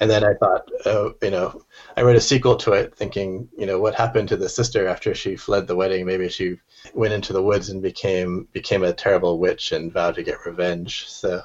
And 0.01 0.09
then 0.11 0.23
I 0.25 0.35
thought, 0.35 0.69
oh, 0.87 1.15
you 1.23 1.31
know, 1.31 1.61
I 1.97 2.03
wrote 2.03 2.17
a 2.17 2.21
sequel 2.21 2.57
to 2.59 2.73
it, 2.73 2.95
thinking, 2.95 3.49
you 3.59 3.67
know, 3.67 3.81
what 3.81 3.97
happened 3.97 4.29
to 4.29 4.37
the 4.37 4.49
sister 4.49 4.87
after 4.87 5.13
she 5.15 5.35
fled 5.35 5.67
the 5.67 5.75
wedding? 5.75 6.07
Maybe 6.07 6.29
she 6.29 6.57
went 6.95 7.13
into 7.13 7.33
the 7.33 7.43
woods 7.43 7.69
and 7.69 7.83
became 7.83 8.49
became 8.53 8.85
a 8.85 8.93
terrible 8.93 9.39
witch 9.39 9.73
and 9.73 9.93
vowed 9.93 10.15
to 10.15 10.23
get 10.23 10.47
revenge. 10.47 11.09
So 11.09 11.43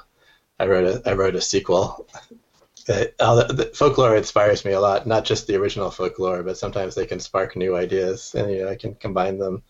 I 0.60 0.68
wrote 0.68 0.86
a 0.86 1.10
I 1.10 1.14
wrote 1.14 1.36
a 1.36 1.42
sequel. 1.42 2.08
Uh, 2.90 3.36
the, 3.36 3.54
the 3.54 3.66
folklore 3.74 4.16
inspires 4.16 4.66
me 4.66 4.74
a 4.74 4.80
lot, 4.80 5.08
not 5.08 5.24
just 5.24 5.48
the 5.48 5.56
original 5.56 5.90
folklore, 5.90 6.44
but 6.44 6.58
sometimes 6.58 6.96
they 6.96 7.06
can 7.06 7.20
spark 7.20 7.56
new 7.56 7.76
ideas, 7.76 8.36
and 8.36 8.52
you 8.52 8.64
know, 8.64 8.70
I 8.70 8.76
can 8.76 8.96
combine 8.96 9.38
them 9.38 9.64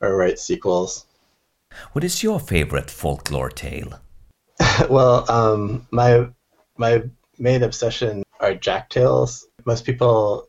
or 0.00 0.16
write 0.16 0.38
sequels. 0.38 1.06
What 1.92 2.04
is 2.04 2.22
your 2.22 2.38
favorite 2.38 2.90
folklore 2.90 3.50
tale? 3.50 4.00
well, 4.90 5.30
um, 5.30 5.86
my 5.90 6.28
my 6.76 7.02
main 7.38 7.62
obsession 7.62 8.22
are 8.40 8.54
jack 8.54 8.90
tales. 8.90 9.46
Most 9.64 9.84
people 9.84 10.48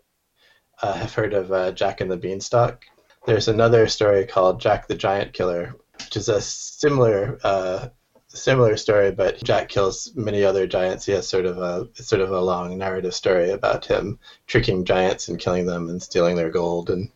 uh, 0.81 0.93
have 0.93 1.13
heard 1.13 1.33
of 1.33 1.51
uh, 1.51 1.71
Jack 1.71 2.01
and 2.01 2.11
the 2.11 2.17
Beanstalk. 2.17 2.85
There's 3.25 3.47
another 3.47 3.87
story 3.87 4.25
called 4.25 4.59
Jack 4.59 4.87
the 4.87 4.95
Giant 4.95 5.33
Killer, 5.33 5.75
which 5.99 6.17
is 6.17 6.29
a 6.29 6.41
similar 6.41 7.39
uh, 7.43 7.87
similar 8.33 8.77
story, 8.77 9.11
but 9.11 9.43
Jack 9.43 9.69
kills 9.69 10.11
many 10.15 10.43
other 10.43 10.67
giants. 10.67 11.05
He 11.05 11.11
has 11.13 11.27
sort 11.27 11.45
of 11.45 11.57
a 11.59 11.87
sort 12.01 12.21
of 12.21 12.31
a 12.31 12.41
long 12.41 12.77
narrative 12.77 13.13
story 13.13 13.51
about 13.51 13.85
him 13.85 14.19
tricking 14.47 14.85
giants 14.85 15.27
and 15.27 15.39
killing 15.39 15.65
them 15.65 15.89
and 15.89 16.01
stealing 16.01 16.35
their 16.35 16.49
gold, 16.49 16.89
and 16.89 17.09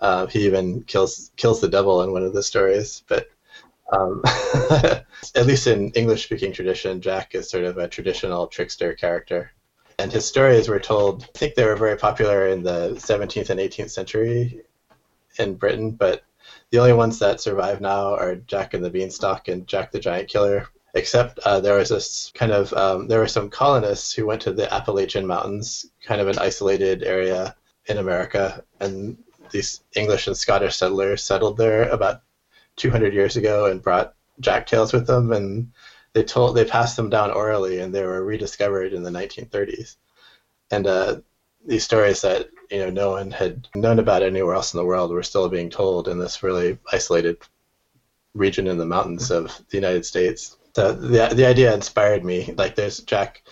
uh, 0.00 0.26
he 0.26 0.46
even 0.46 0.82
kills 0.84 1.30
kills 1.36 1.60
the 1.60 1.68
devil 1.68 2.02
in 2.02 2.12
one 2.12 2.22
of 2.22 2.32
the 2.32 2.42
stories. 2.42 3.02
But 3.08 3.28
um, 3.92 4.22
at 4.70 5.46
least 5.46 5.66
in 5.66 5.90
English 5.90 6.24
speaking 6.24 6.52
tradition, 6.52 7.00
Jack 7.00 7.34
is 7.34 7.50
sort 7.50 7.64
of 7.64 7.78
a 7.78 7.88
traditional 7.88 8.46
trickster 8.46 8.94
character. 8.94 9.52
And 9.98 10.12
his 10.12 10.26
stories 10.26 10.68
were 10.68 10.80
told, 10.80 11.22
I 11.22 11.38
think 11.38 11.54
they 11.54 11.64
were 11.64 11.76
very 11.76 11.96
popular 11.96 12.48
in 12.48 12.64
the 12.64 12.94
17th 12.96 13.50
and 13.50 13.60
18th 13.60 13.90
century 13.90 14.62
in 15.38 15.54
Britain, 15.54 15.92
but 15.92 16.24
the 16.74 16.80
only 16.80 16.92
ones 16.92 17.20
that 17.20 17.40
survive 17.40 17.80
now 17.80 18.16
are 18.16 18.34
Jack 18.34 18.74
and 18.74 18.84
the 18.84 18.90
Beanstalk 18.90 19.46
and 19.46 19.64
Jack 19.64 19.92
the 19.92 20.00
Giant 20.00 20.28
Killer. 20.28 20.66
Except 20.94 21.38
uh, 21.38 21.60
there 21.60 21.78
was 21.78 21.90
this 21.90 22.32
kind 22.34 22.50
of, 22.50 22.72
um, 22.72 23.06
there 23.06 23.20
were 23.20 23.28
some 23.28 23.48
colonists 23.48 24.12
who 24.12 24.26
went 24.26 24.42
to 24.42 24.52
the 24.52 24.74
Appalachian 24.74 25.24
Mountains, 25.24 25.86
kind 26.04 26.20
of 26.20 26.26
an 26.26 26.40
isolated 26.40 27.04
area 27.04 27.54
in 27.86 27.98
America, 27.98 28.64
and 28.80 29.16
these 29.52 29.84
English 29.94 30.26
and 30.26 30.36
Scottish 30.36 30.74
settlers 30.74 31.22
settled 31.22 31.58
there 31.58 31.88
about 31.90 32.22
200 32.74 33.14
years 33.14 33.36
ago 33.36 33.66
and 33.66 33.80
brought 33.80 34.16
jack 34.40 34.66
tales 34.66 34.92
with 34.92 35.06
them, 35.06 35.32
and 35.32 35.70
they 36.12 36.24
told 36.24 36.56
they 36.56 36.64
passed 36.64 36.96
them 36.96 37.08
down 37.08 37.30
orally, 37.30 37.78
and 37.78 37.94
they 37.94 38.02
were 38.02 38.24
rediscovered 38.24 38.92
in 38.92 39.04
the 39.04 39.10
1930s. 39.10 39.94
And 40.72 40.88
uh, 40.88 41.20
these 41.64 41.84
stories 41.84 42.22
that 42.22 42.48
you 42.70 42.78
know 42.78 42.90
no 42.90 43.10
one 43.10 43.30
had 43.30 43.68
known 43.74 43.98
about 43.98 44.22
anywhere 44.22 44.54
else 44.54 44.74
in 44.74 44.78
the 44.78 44.84
world 44.84 45.10
were 45.10 45.22
still 45.22 45.48
being 45.48 45.70
told 45.70 46.08
in 46.08 46.18
this 46.18 46.42
really 46.42 46.78
isolated 46.92 47.38
region 48.34 48.66
in 48.66 48.78
the 48.78 48.86
mountains 48.86 49.30
of 49.30 49.46
the 49.70 49.76
United 49.76 50.04
States. 50.04 50.56
So 50.74 50.92
the 50.92 51.28
the 51.34 51.46
idea 51.46 51.74
inspired 51.74 52.24
me. 52.24 52.54
Like 52.56 52.74
there's 52.74 53.00
Jack 53.00 53.42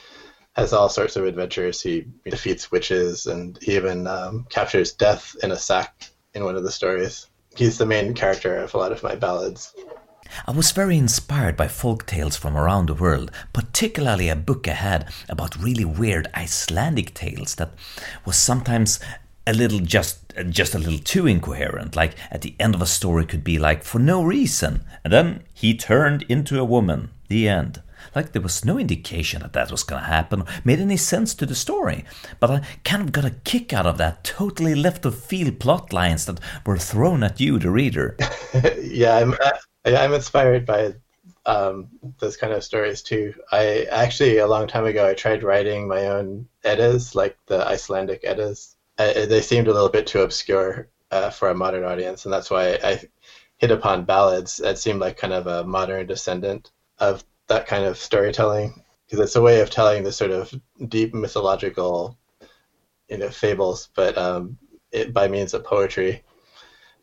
has 0.55 0.73
all 0.73 0.89
sorts 0.89 1.17
of 1.17 1.25
adventures. 1.25 1.81
He 1.81 2.07
defeats 2.25 2.71
witches 2.71 3.27
and 3.27 3.59
he 3.63 3.77
even 3.77 4.07
um, 4.07 4.47
captures 4.51 4.93
death 4.93 5.35
in 5.43 5.53
a 5.53 5.57
sack 5.57 6.11
in 6.35 6.45
one 6.45 6.57
of 6.57 6.65
the 6.65 6.71
stories 6.71 7.27
he's 7.57 7.79
the 7.79 7.87
main 7.87 8.15
character 8.15 8.57
of 8.57 8.75
a 8.75 8.79
lot 8.79 8.93
of 8.93 9.03
my 9.03 9.15
ballads. 9.15 9.75
I 10.47 10.53
was 10.53 10.73
very 10.73 10.97
inspired 10.97 11.57
by 11.57 11.69
folk 11.69 12.07
tales 12.07 12.37
from 12.37 12.57
around 12.57 12.87
the 12.87 12.95
world, 12.95 13.31
particularly 13.53 14.29
a 14.29 14.37
book 14.37 14.67
I 14.67 14.73
had 14.73 15.13
about 15.29 15.57
really 15.63 15.85
weird 15.85 16.29
Icelandic 16.35 17.15
tales 17.15 17.55
that 17.57 17.73
was 18.25 18.37
sometimes 18.37 18.99
a 19.47 19.53
little 19.53 19.81
just 19.81 20.19
just 20.49 20.75
a 20.75 20.79
little 20.79 20.99
too 20.99 21.27
incoherent. 21.27 21.97
Like 21.97 22.15
at 22.31 22.43
the 22.43 22.55
end 22.59 22.75
of 22.75 22.83
a 22.83 22.87
story 22.87 23.27
could 23.27 23.45
be 23.45 23.59
like 23.59 23.85
for 23.85 23.99
no 23.99 24.23
reason, 24.23 24.85
and 25.05 25.13
then 25.13 25.43
he 25.53 25.77
turned 25.77 26.23
into 26.29 26.59
a 26.59 26.65
woman. 26.65 27.11
The 27.29 27.49
end. 27.49 27.83
Like 28.15 28.33
there 28.33 28.43
was 28.43 28.65
no 28.65 28.79
indication 28.79 29.43
that 29.43 29.53
that 29.53 29.71
was 29.71 29.85
going 29.85 30.03
to 30.03 30.09
happen, 30.09 30.45
made 30.65 30.81
any 30.81 30.97
sense 30.97 31.35
to 31.35 31.47
the 31.47 31.55
story. 31.55 32.05
But 32.41 32.51
I 32.51 32.61
kind 32.85 33.03
of 33.03 33.13
got 33.13 33.25
a 33.25 33.31
kick 33.31 33.73
out 33.73 33.87
of 33.87 33.97
that 33.99 34.25
totally 34.25 34.75
left 34.75 35.07
of 35.07 35.19
field 35.19 35.61
plot 35.61 35.93
lines 35.93 36.27
that 36.27 36.41
were 36.67 36.77
thrown 36.77 37.23
at 37.23 37.41
you, 37.41 37.59
the 37.59 37.71
reader. 37.71 38.17
yeah, 38.83 39.17
I'm 39.17 39.33
uh, 39.33 39.53
I'm 39.85 40.15
inspired 40.15 40.65
by 40.65 40.95
um, 41.47 41.89
those 42.19 42.37
kind 42.37 42.53
of 42.53 42.65
stories 42.65 43.03
too. 43.03 43.35
I 43.51 43.87
actually 43.91 44.39
a 44.39 44.47
long 44.47 44.67
time 44.67 44.85
ago 44.85 45.09
I 45.09 45.15
tried 45.15 45.43
writing 45.43 45.89
my 45.89 46.07
own 46.07 46.49
Eddas, 46.65 47.15
like 47.15 47.37
the 47.47 47.67
Icelandic 47.67 48.21
Eddas. 48.25 48.77
I, 48.99 49.27
they 49.27 49.41
seemed 49.41 49.69
a 49.69 49.73
little 49.73 49.89
bit 49.89 50.07
too 50.07 50.21
obscure 50.21 50.89
uh, 51.11 51.31
for 51.31 51.51
a 51.51 51.55
modern 51.55 51.85
audience, 51.85 52.25
and 52.25 52.33
that's 52.33 52.51
why 52.51 52.79
I 52.83 53.01
hit 53.59 53.71
upon 53.71 54.05
ballads. 54.05 54.61
It 54.61 54.79
seemed 54.79 55.01
like 55.01 55.17
kind 55.17 55.33
of 55.33 55.47
a 55.47 55.65
modern 55.65 56.07
descendant 56.07 56.71
of 56.99 57.25
that 57.49 57.67
kind 57.67 57.85
of 57.85 57.99
storytelling 57.99 58.83
because 59.07 59.21
it's 59.21 59.37
a 59.37 59.43
way 59.43 59.61
of 59.61 59.71
telling 59.71 60.05
the 60.05 60.13
sort 60.13 60.31
of 60.31 60.55
deep 60.89 61.13
mythological, 61.13 62.17
you 63.09 63.19
know, 63.19 63.31
fables, 63.31 63.89
but 63.95 64.17
um, 64.17 64.59
it, 64.93 65.13
by 65.13 65.29
means 65.29 65.55
of 65.55 65.65
poetry 65.65 66.23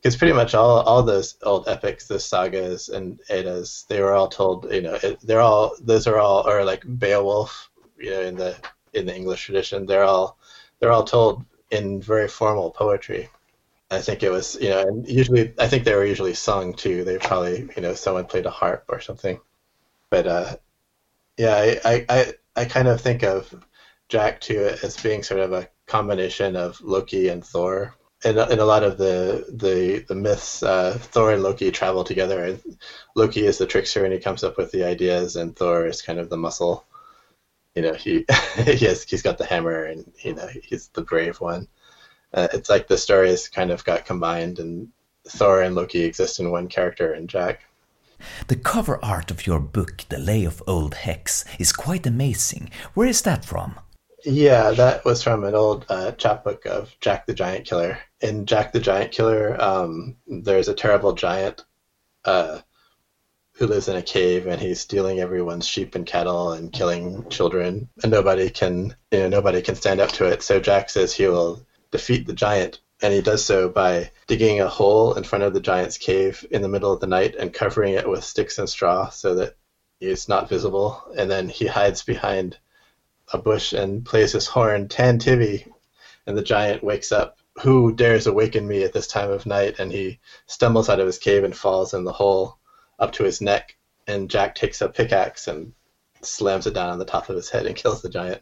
because 0.02 0.16
pretty 0.16 0.34
much 0.34 0.56
all 0.56 0.82
all 0.82 1.04
those 1.04 1.36
old 1.44 1.68
epics, 1.68 2.08
the 2.08 2.20
sagas 2.20 2.90
and 2.90 3.20
Eddas, 3.30 3.86
they 3.90 4.02
were 4.02 4.14
all 4.14 4.28
told. 4.30 4.72
You 4.72 4.82
know, 4.82 4.98
they're 5.24 5.42
all 5.42 5.76
those 5.82 6.08
are 6.08 6.20
all 6.20 6.48
or 6.48 6.64
like 6.64 6.84
Beowulf. 7.00 7.70
You 7.98 8.12
know, 8.12 8.22
in 8.22 8.36
the 8.36 8.56
in 8.94 9.06
the 9.06 9.16
English 9.16 9.46
tradition, 9.46 9.86
they're 9.86 10.06
all 10.06 10.38
they're 10.80 10.92
all 10.92 11.04
told 11.04 11.46
in 11.72 12.02
very 12.02 12.28
formal 12.28 12.72
poetry. 12.72 13.30
I 13.92 14.00
think 14.00 14.24
it 14.24 14.32
was 14.32 14.58
you 14.62 14.70
know, 14.70 14.82
and 14.82 15.08
usually 15.08 15.54
I 15.60 15.68
think 15.68 15.84
they 15.84 15.96
were 15.96 16.06
usually 16.06 16.34
sung 16.34 16.74
too. 16.74 17.04
They 17.04 17.18
probably 17.18 17.70
you 17.76 17.82
know 17.82 17.94
someone 17.94 18.26
played 18.26 18.46
a 18.46 18.52
harp 18.52 18.86
or 18.88 19.02
something. 19.02 19.40
But 20.10 20.28
uh, 20.28 20.56
yeah, 21.38 21.76
I, 21.86 22.06
I 22.10 22.34
I 22.56 22.66
kind 22.66 22.88
of 22.88 23.02
think 23.02 23.24
of 23.24 23.54
Jack 24.08 24.40
too 24.40 24.76
as 24.82 24.98
being 24.98 25.24
sort 25.24 25.42
of 25.42 25.52
a 25.52 25.70
combination 25.88 26.56
of 26.56 26.80
Loki 26.82 27.28
and 27.30 27.44
Thor 27.44 27.96
in, 28.24 28.38
in 28.38 28.60
a 28.60 28.66
lot 28.66 28.84
of 28.84 28.98
the 28.98 29.46
the 29.50 30.04
the 30.08 30.16
myths, 30.16 30.62
uh, 30.62 30.98
Thor 31.00 31.32
and 31.32 31.44
Loki 31.44 31.72
travel 31.72 32.04
together. 32.04 32.44
And 32.44 32.78
Loki 33.16 33.46
is 33.46 33.58
the 33.58 33.66
trickster, 33.66 34.04
and 34.04 34.14
he 34.14 34.20
comes 34.20 34.44
up 34.44 34.58
with 34.58 34.72
the 34.72 34.84
ideas, 34.84 35.36
and 35.36 35.56
Thor 35.56 35.86
is 35.86 36.02
kind 36.02 36.20
of 36.20 36.30
the 36.30 36.38
muscle. 36.38 36.86
You 37.76 37.84
know, 37.84 37.94
he 37.94 38.26
he 38.66 38.86
has 38.86 39.04
he's 39.04 39.22
got 39.22 39.38
the 39.38 39.46
hammer, 39.46 39.86
and 39.86 40.12
you 40.22 40.36
know 40.36 40.48
he's 40.48 40.90
the 40.90 41.02
brave 41.02 41.40
one. 41.40 41.68
Uh, 42.34 42.48
it's 42.54 42.70
like 42.70 42.88
the 42.88 42.98
stories 42.98 43.48
kind 43.48 43.72
of 43.72 43.84
got 43.86 44.06
combined, 44.06 44.60
and 44.60 44.90
Thor 45.28 45.62
and 45.62 45.76
Loki 45.76 46.04
exist 46.04 46.40
in 46.40 46.52
one 46.52 46.68
character 46.68 47.14
in 47.14 47.28
Jack. 47.28 47.62
The 48.48 48.58
cover 48.58 49.04
art 49.04 49.32
of 49.32 49.48
your 49.48 49.60
book, 49.60 50.04
The 50.10 50.20
Lay 50.20 50.44
of 50.44 50.62
Old 50.68 50.94
Hex, 50.94 51.46
is 51.58 51.72
quite 51.72 52.06
amazing. 52.06 52.70
Where 52.94 53.08
is 53.08 53.22
that 53.22 53.46
from? 53.46 53.80
Yeah, 54.26 54.72
that 54.72 55.06
was 55.06 55.24
from 55.24 55.44
an 55.44 55.56
old 55.56 55.86
uh, 55.90 56.12
chapbook 56.12 56.66
of 56.66 56.96
Jack 57.00 57.26
the 57.26 57.34
Giant 57.34 57.66
Killer. 57.66 58.00
In 58.22 58.46
Jack 58.46 58.74
the 58.74 58.80
Giant 58.80 59.12
Killer, 59.12 59.62
um, 59.62 60.18
there's 60.28 60.68
a 60.68 60.74
terrible 60.74 61.14
giant 61.14 61.64
uh, 62.26 62.60
who 63.54 63.68
lives 63.68 63.88
in 63.88 63.96
a 63.96 64.02
cave 64.02 64.48
and 64.48 64.60
he's 64.60 64.82
stealing 64.82 65.20
everyone's 65.20 65.68
sheep 65.68 65.96
and 65.96 66.06
cattle 66.06 66.52
and 66.52 66.74
killing 66.74 67.30
children, 67.30 67.90
and 68.04 68.12
nobody 68.12 68.50
can, 68.50 68.96
you 69.12 69.20
know, 69.20 69.30
nobody 69.30 69.62
can 69.62 69.76
stand 69.76 70.02
up 70.02 70.12
to 70.14 70.26
it. 70.26 70.42
So 70.42 70.60
Jack 70.60 70.90
says 70.90 71.14
he 71.14 71.28
will 71.28 71.66
defeat 71.92 72.28
the 72.28 72.34
giant, 72.34 72.80
and 73.02 73.14
he 73.14 73.22
does 73.22 73.44
so 73.44 73.70
by 73.70 74.12
digging 74.28 74.60
a 74.60 74.68
hole 74.68 75.14
in 75.14 75.24
front 75.24 75.44
of 75.46 75.54
the 75.54 75.62
giant's 75.62 75.98
cave 75.98 76.46
in 76.52 76.62
the 76.62 76.68
middle 76.68 76.92
of 76.92 77.00
the 77.00 77.08
night 77.08 77.36
and 77.36 77.54
covering 77.54 77.94
it 77.94 78.08
with 78.08 78.24
sticks 78.24 78.58
and 78.58 78.70
straw 78.70 79.10
so 79.10 79.36
that 79.36 79.56
it's 80.02 80.28
not 80.28 80.50
visible, 80.50 81.02
and 81.18 81.32
then 81.32 81.48
he 81.48 81.68
hides 81.68 82.04
behind 82.04 82.58
a 83.34 83.38
bush 83.38 83.74
and 83.74 84.06
plays 84.06 84.32
his 84.32 84.48
horn, 84.48 84.88
Tantivy, 84.88 85.68
and 86.26 86.38
the 86.38 86.44
giant 86.44 86.84
wakes 86.84 87.12
up. 87.12 87.38
Who 87.62 87.94
dares 87.94 88.28
awaken 88.28 88.68
me 88.68 88.84
at 88.84 88.94
this 88.94 89.08
time 89.08 89.32
of 89.32 89.46
night? 89.46 89.80
And 89.80 89.92
he 89.92 90.20
stumbles 90.48 90.90
out 90.90 91.00
of 91.00 91.06
his 91.06 91.18
cave 91.18 91.44
and 91.44 91.56
falls 91.56 91.94
in 91.94 92.04
the 92.06 92.14
hole 92.14 92.58
up 93.00 93.12
to 93.14 93.24
his 93.24 93.42
neck. 93.42 93.78
And 94.08 94.30
Jack 94.30 94.56
takes 94.56 94.82
a 94.82 94.90
pickaxe 94.90 95.48
and 95.48 95.74
slams 96.22 96.68
it 96.68 96.74
down 96.74 96.90
on 96.90 97.00
the 97.00 97.06
top 97.06 97.30
of 97.30 97.36
his 97.36 97.50
head 97.50 97.66
and 97.66 97.76
kills 97.76 98.02
the 98.02 98.10
giant. 98.10 98.42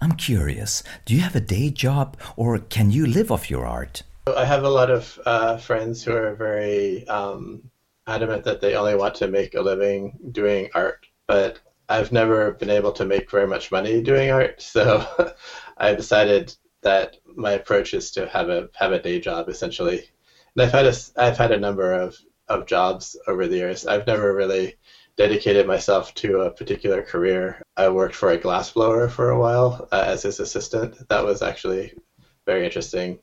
I'm 0.00 0.12
curious, 0.12 0.82
do 1.04 1.14
you 1.14 1.20
have 1.20 1.36
a 1.36 1.40
day 1.40 1.70
job 1.70 2.16
or 2.36 2.58
can 2.58 2.90
you 2.90 3.06
live 3.06 3.30
off 3.30 3.50
your 3.50 3.66
art? 3.66 4.02
I 4.26 4.44
have 4.44 4.64
a 4.64 4.70
lot 4.70 4.90
of 4.90 5.18
uh, 5.26 5.56
friends 5.56 6.02
who 6.02 6.14
are 6.14 6.34
very 6.34 7.06
um, 7.08 7.70
adamant 8.06 8.44
that 8.44 8.60
they 8.60 8.74
only 8.74 8.94
want 8.94 9.16
to 9.16 9.28
make 9.28 9.54
a 9.54 9.60
living 9.60 10.18
doing 10.32 10.70
art. 10.74 11.06
But 11.26 11.58
I've 11.90 12.12
never 12.12 12.52
been 12.52 12.70
able 12.70 12.92
to 12.92 13.04
make 13.04 13.30
very 13.30 13.48
much 13.48 13.72
money 13.72 14.00
doing 14.00 14.30
art, 14.30 14.62
so 14.62 15.04
I 15.76 15.92
decided 15.94 16.54
that 16.82 17.16
my 17.34 17.52
approach 17.52 17.94
is 17.94 18.12
to 18.12 18.28
have 18.28 18.48
a 18.48 18.68
have 18.76 18.92
a 18.92 19.02
day 19.02 19.20
job 19.20 19.48
essentially. 19.48 20.08
And 20.54 20.62
I've 20.62 20.72
had 20.72 20.86
a 20.86 20.94
I've 21.16 21.36
had 21.36 21.50
a 21.50 21.58
number 21.58 21.92
of 21.92 22.16
of 22.48 22.66
jobs 22.66 23.16
over 23.26 23.48
the 23.48 23.56
years. 23.56 23.86
I've 23.86 24.06
never 24.06 24.32
really 24.34 24.76
dedicated 25.16 25.66
myself 25.66 26.14
to 26.14 26.42
a 26.42 26.50
particular 26.50 27.02
career. 27.02 27.60
I 27.76 27.88
worked 27.88 28.14
for 28.14 28.30
a 28.30 28.38
glassblower 28.38 29.10
for 29.10 29.30
a 29.30 29.38
while 29.38 29.88
uh, 29.90 30.04
as 30.06 30.22
his 30.22 30.38
assistant. 30.38 31.08
That 31.08 31.24
was 31.24 31.42
actually 31.42 31.94
very 32.46 32.64
interesting. 32.64 33.18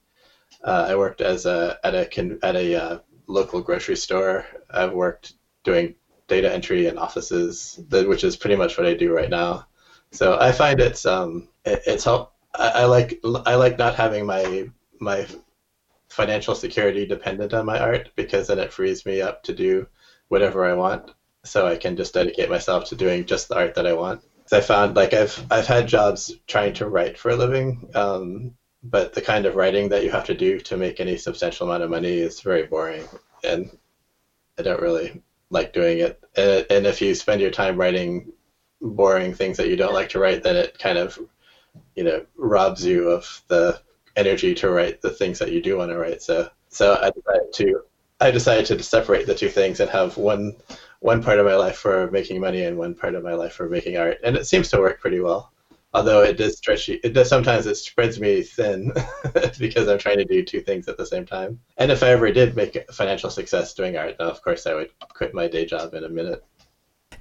Uh, 0.63 0.87
I 0.89 0.95
worked 0.97 1.21
as 1.21 1.45
a 1.45 1.79
at 1.85 1.95
a 1.95 2.05
at 2.45 2.55
a 2.57 2.75
uh, 2.75 2.99
local 3.27 3.61
grocery 3.61 3.95
store. 3.95 4.45
I've 4.69 4.93
worked 4.93 5.33
doing 5.63 5.95
data 6.27 6.53
entry 6.53 6.87
in 6.87 6.97
offices, 6.97 7.79
which 7.89 8.23
is 8.23 8.35
pretty 8.35 8.55
much 8.55 8.77
what 8.77 8.87
I 8.87 8.93
do 8.93 9.13
right 9.13 9.29
now. 9.29 9.67
So 10.11 10.37
I 10.39 10.51
find 10.51 10.79
it's 10.79 11.05
um, 11.05 11.49
it, 11.65 11.81
it's 11.85 12.03
help. 12.03 12.33
I, 12.55 12.69
I 12.69 12.85
like 12.85 13.19
I 13.45 13.55
like 13.55 13.77
not 13.77 13.95
having 13.95 14.25
my 14.25 14.69
my 14.99 15.27
financial 16.09 16.55
security 16.55 17.05
dependent 17.05 17.53
on 17.53 17.65
my 17.65 17.79
art 17.79 18.09
because 18.15 18.47
then 18.47 18.59
it 18.59 18.71
frees 18.71 19.05
me 19.05 19.21
up 19.21 19.43
to 19.43 19.53
do 19.53 19.87
whatever 20.29 20.65
I 20.65 20.73
want. 20.73 21.11
So 21.43 21.67
I 21.67 21.77
can 21.77 21.95
just 21.95 22.13
dedicate 22.13 22.49
myself 22.49 22.85
to 22.85 22.95
doing 22.95 23.25
just 23.25 23.47
the 23.47 23.55
art 23.55 23.75
that 23.75 23.87
I 23.87 23.93
want. 23.93 24.21
I 24.51 24.61
found 24.61 24.95
like 24.95 25.13
I've 25.13 25.45
I've 25.51 25.67
had 25.67 25.87
jobs 25.87 26.33
trying 26.47 26.73
to 26.75 26.87
write 26.87 27.17
for 27.17 27.29
a 27.29 27.35
living, 27.35 27.89
um, 27.95 28.53
but 28.81 29.13
the 29.13 29.21
kind 29.21 29.45
of 29.45 29.55
writing 29.55 29.89
that 29.89 30.03
you 30.03 30.09
have 30.11 30.25
to 30.25 30.33
do 30.33 30.59
to 30.61 30.77
make 30.77 30.99
any 30.99 31.17
substantial 31.17 31.67
amount 31.67 31.83
of 31.83 31.89
money 31.89 32.17
is 32.17 32.39
very 32.39 32.65
boring, 32.65 33.05
and 33.43 33.77
I 34.57 34.61
don't 34.61 34.81
really 34.81 35.21
like 35.49 35.73
doing 35.73 35.99
it. 35.99 36.19
And, 36.35 36.65
and 36.69 36.87
if 36.87 37.01
you 37.01 37.13
spend 37.15 37.41
your 37.41 37.51
time 37.51 37.77
writing 37.77 38.31
boring 38.81 39.33
things 39.33 39.57
that 39.57 39.69
you 39.69 39.75
don't 39.75 39.93
like 39.93 40.09
to 40.09 40.19
write, 40.19 40.43
then 40.43 40.55
it 40.55 40.77
kind 40.79 40.97
of, 40.97 41.17
you 41.95 42.03
know, 42.03 42.25
robs 42.35 42.85
you 42.85 43.09
of 43.09 43.41
the 43.47 43.81
energy 44.15 44.53
to 44.55 44.69
write 44.69 45.01
the 45.01 45.09
things 45.09 45.39
that 45.39 45.51
you 45.51 45.61
do 45.61 45.77
want 45.77 45.91
to 45.91 45.97
write. 45.97 46.21
So, 46.21 46.49
so 46.69 46.95
I 46.95 47.11
decided 47.11 47.53
to, 47.53 47.81
I 48.19 48.31
decided 48.31 48.65
to 48.67 48.83
separate 48.83 49.27
the 49.27 49.35
two 49.35 49.49
things 49.49 49.79
and 49.79 49.89
have 49.89 50.17
one, 50.17 50.55
one 50.99 51.23
part 51.23 51.39
of 51.39 51.45
my 51.45 51.55
life 51.55 51.77
for 51.77 52.09
making 52.11 52.41
money 52.41 52.63
and 52.63 52.77
one 52.77 52.95
part 52.95 53.15
of 53.15 53.23
my 53.23 53.33
life 53.33 53.53
for 53.53 53.69
making 53.69 53.97
art, 53.97 54.17
and 54.23 54.35
it 54.35 54.47
seems 54.47 54.69
to 54.69 54.79
work 54.79 54.99
pretty 54.99 55.19
well 55.19 55.51
although 55.97 56.21
it 56.21 56.37
does 56.37 56.57
stretch 56.57 56.89
it 56.89 57.13
does 57.13 57.27
sometimes 57.27 57.65
it 57.65 57.75
spreads 57.75 58.19
me 58.19 58.43
thin 58.43 58.93
because 59.59 59.87
I'm 59.87 59.97
trying 59.97 60.19
to 60.19 60.25
do 60.25 60.43
two 60.43 60.61
things 60.61 60.87
at 60.87 60.95
the 60.95 61.05
same 61.07 61.25
time. 61.25 61.59
And 61.77 61.91
if 61.91 62.03
I 62.03 62.09
ever 62.09 62.31
did 62.31 62.55
make 62.55 62.77
financial 62.91 63.31
success 63.31 63.73
doing 63.73 63.97
art, 63.97 64.15
of 64.17 64.43
course 64.43 64.67
I 64.67 64.75
would 64.75 64.91
quit 65.09 65.33
my 65.33 65.47
day 65.47 65.65
job 65.65 65.95
in 65.95 66.03
a 66.03 66.09
minute. 66.09 66.45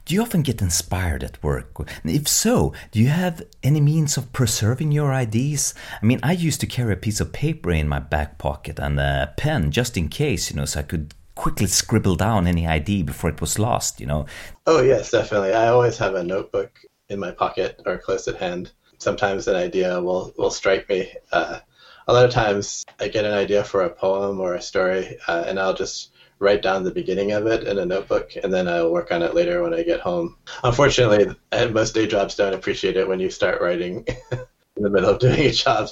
Do 0.05 0.15
you 0.15 0.21
often 0.21 0.43
get 0.43 0.61
inspired 0.61 1.25
at 1.25 1.43
work? 1.43 1.75
If 2.05 2.29
so, 2.29 2.75
do 2.93 3.01
you 3.01 3.09
have 3.09 3.43
any 3.63 3.81
means 3.81 4.19
of 4.19 4.33
preserving 4.33 4.93
your 4.93 5.13
ideas? 5.13 5.75
I 6.03 6.05
mean, 6.05 6.21
I 6.23 6.33
used 6.33 6.61
to 6.61 6.67
carry 6.67 6.93
a 6.93 6.97
piece 6.97 7.19
of 7.19 7.33
paper 7.33 7.71
in 7.71 7.89
my 7.89 7.99
back 7.99 8.37
pocket 8.37 8.79
and 8.79 9.01
a 9.01 9.33
pen 9.39 9.71
just 9.71 9.97
in 9.97 10.09
case, 10.09 10.51
you 10.51 10.57
know, 10.57 10.67
so 10.67 10.81
I 10.81 10.83
could 10.83 11.15
quickly 11.35 11.67
scribble 11.67 12.15
down 12.15 12.47
any 12.47 12.67
idea 12.67 13.05
before 13.05 13.31
it 13.31 13.41
was 13.41 13.59
lost, 13.59 14.01
you 14.01 14.07
know? 14.07 14.27
Oh, 14.67 14.83
yes, 14.83 15.11
definitely. 15.11 15.55
I 15.55 15.69
always 15.69 15.97
have 15.99 16.15
a 16.15 16.23
notebook 16.23 16.79
in 17.09 17.19
my 17.19 17.31
pocket 17.31 17.81
or 17.87 17.99
close 17.99 18.29
at 18.29 18.37
hand. 18.37 18.73
Sometimes 18.99 19.47
an 19.47 19.57
idea 19.57 20.01
will, 20.01 20.33
will 20.37 20.51
strike 20.51 20.89
me. 20.89 21.13
Uh, 21.33 21.61
a 22.09 22.13
lot 22.13 22.25
of 22.25 22.31
times 22.31 22.85
I 23.01 23.09
get 23.09 23.25
an 23.25 23.35
idea 23.35 23.65
for 23.65 23.83
a 23.83 23.91
poem 23.91 24.41
or 24.41 24.55
a 24.55 24.63
story, 24.63 25.19
uh, 25.27 25.45
and 25.47 25.59
I'll 25.59 25.75
just 25.75 26.13
write 26.39 26.63
down 26.63 26.85
the 26.85 26.91
beginning 26.91 27.33
of 27.33 27.47
it 27.47 27.67
in 27.67 27.79
a 27.79 27.87
notebook, 27.87 28.33
and 28.43 28.53
then 28.53 28.69
I'll 28.69 28.93
work 28.93 29.11
on 29.11 29.23
it 29.23 29.35
later 29.35 29.63
when 29.63 29.75
I 29.75 29.83
get 29.83 30.01
home. 30.01 30.37
Unfortunately, 30.63 31.35
most 31.73 31.95
day 31.95 32.07
jobs 32.07 32.35
don't 32.35 32.55
appreciate 32.55 32.97
it 32.97 33.09
when 33.09 33.21
you 33.21 33.31
start 33.31 33.61
writing 33.61 34.05
in 34.77 34.83
the 34.83 34.91
middle 34.91 35.11
of 35.11 35.19
doing 35.19 35.41
a 35.41 35.51
job. 35.51 35.89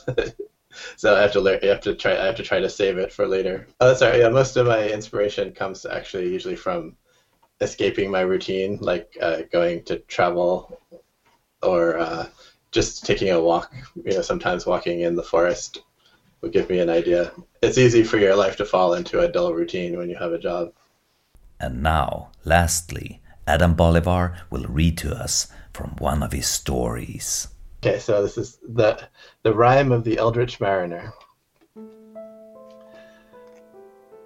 so 0.96 1.16
I 1.16 1.22
have 1.22 1.32
to 1.32 1.40
learn. 1.40 1.60
I 1.62 1.66
have 1.66 1.80
to 1.80 1.94
try. 1.94 2.12
I 2.12 2.26
have 2.26 2.36
to 2.36 2.42
try 2.42 2.60
to 2.60 2.70
save 2.70 2.98
it 2.98 3.12
for 3.12 3.26
later. 3.26 3.66
Oh, 3.80 3.94
sorry. 3.94 4.20
Yeah, 4.20 4.28
most 4.28 4.56
of 4.56 4.66
my 4.66 4.88
inspiration 4.88 5.52
comes 5.52 5.84
actually 5.84 6.30
usually 6.30 6.56
from 6.56 6.96
escaping 7.60 8.10
my 8.10 8.20
routine, 8.20 8.78
like 8.80 9.16
uh, 9.20 9.42
going 9.50 9.82
to 9.84 9.98
travel 10.00 10.78
or 11.64 11.98
uh, 11.98 12.26
just 12.70 13.04
taking 13.06 13.30
a 13.30 13.40
walk. 13.40 13.72
You 14.04 14.14
know, 14.14 14.22
sometimes 14.22 14.66
walking 14.66 15.00
in 15.00 15.16
the 15.16 15.22
forest 15.22 15.82
would 16.40 16.52
give 16.52 16.68
me 16.68 16.78
an 16.80 16.90
idea. 16.90 17.32
It's 17.62 17.78
easy 17.78 18.04
for 18.04 18.18
your 18.18 18.36
life 18.36 18.56
to 18.56 18.64
fall 18.64 18.94
into 18.94 19.20
a 19.20 19.28
dull 19.28 19.54
routine 19.54 19.96
when 19.96 20.10
you 20.10 20.16
have 20.16 20.32
a 20.32 20.38
job. 20.38 20.72
And 21.58 21.82
now, 21.82 22.30
lastly, 22.44 23.22
Adam 23.46 23.74
Bolivar 23.74 24.36
will 24.50 24.64
read 24.64 24.98
to 24.98 25.14
us 25.14 25.48
from 25.72 25.96
one 25.98 26.22
of 26.22 26.32
his 26.32 26.46
stories. 26.46 27.48
Okay, 27.82 27.98
so 27.98 28.22
this 28.22 28.38
is 28.38 28.58
the 28.66 29.08
the 29.42 29.54
rhyme 29.54 29.92
of 29.92 30.04
the 30.04 30.18
Eldritch 30.18 30.60
Mariner. 30.60 31.12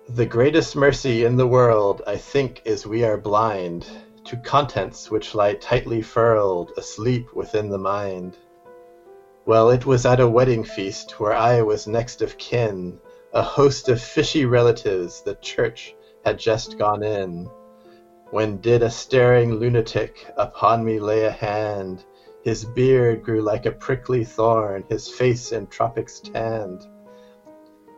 The 0.08 0.26
greatest 0.26 0.74
mercy 0.74 1.24
in 1.24 1.36
the 1.36 1.46
world, 1.46 2.02
I 2.06 2.16
think, 2.16 2.62
is 2.64 2.86
we 2.86 3.04
are 3.04 3.18
blind 3.18 3.86
to 4.28 4.36
contents 4.36 5.10
which 5.10 5.34
lie 5.34 5.54
tightly 5.54 6.02
furled 6.02 6.72
asleep 6.76 7.32
within 7.34 7.70
the 7.70 7.78
mind. 7.78 8.36
Well, 9.46 9.70
it 9.70 9.86
was 9.86 10.04
at 10.04 10.20
a 10.20 10.28
wedding 10.28 10.64
feast 10.64 11.18
where 11.18 11.32
I 11.32 11.62
was 11.62 11.86
next 11.86 12.20
of 12.20 12.36
kin, 12.36 13.00
a 13.32 13.40
host 13.40 13.88
of 13.88 13.98
fishy 13.98 14.44
relatives 14.44 15.22
the 15.22 15.34
church 15.36 15.96
had 16.26 16.38
just 16.38 16.76
gone 16.76 17.02
in. 17.02 17.48
When 18.30 18.60
did 18.60 18.82
a 18.82 18.90
staring 18.90 19.54
lunatic 19.54 20.30
upon 20.36 20.84
me 20.84 21.00
lay 21.00 21.24
a 21.24 21.30
hand, 21.30 22.04
his 22.42 22.66
beard 22.66 23.24
grew 23.24 23.40
like 23.40 23.64
a 23.64 23.72
prickly 23.72 24.24
thorn, 24.24 24.84
his 24.90 25.08
face 25.08 25.52
in 25.52 25.68
tropics 25.68 26.20
tanned. 26.20 26.84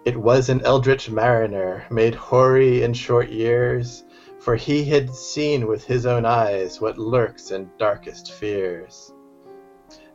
It 0.05 0.17
was 0.17 0.49
an 0.49 0.61
eldritch 0.63 1.11
mariner, 1.11 1.85
made 1.91 2.15
hoary 2.15 2.85
in 2.85 2.93
short 2.93 3.31
years, 3.31 4.05
for 4.41 4.57
he 4.57 4.85
had 4.85 5.15
seen 5.15 5.67
with 5.67 5.85
his 5.85 6.07
own 6.07 6.25
eyes 6.25 6.81
what 6.81 6.99
lurks 6.99 7.51
in 7.51 7.71
darkest 7.79 8.33
fears. 8.33 9.13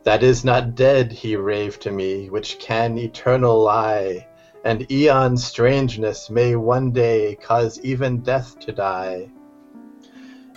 That 0.02 0.22
is 0.22 0.44
not 0.44 0.74
dead, 0.74 1.12
he 1.12 1.36
raved 1.36 1.82
to 1.82 1.90
me, 1.90 2.28
which 2.28 2.58
can 2.58 2.98
eternal 2.98 3.60
lie, 3.62 4.26
and 4.64 4.90
eon 4.90 5.36
strangeness 5.36 6.28
may 6.28 6.56
one 6.56 6.90
day 6.90 7.36
cause 7.40 7.80
even 7.80 8.20
death 8.20 8.58
to 8.60 8.72
die. 8.72 9.30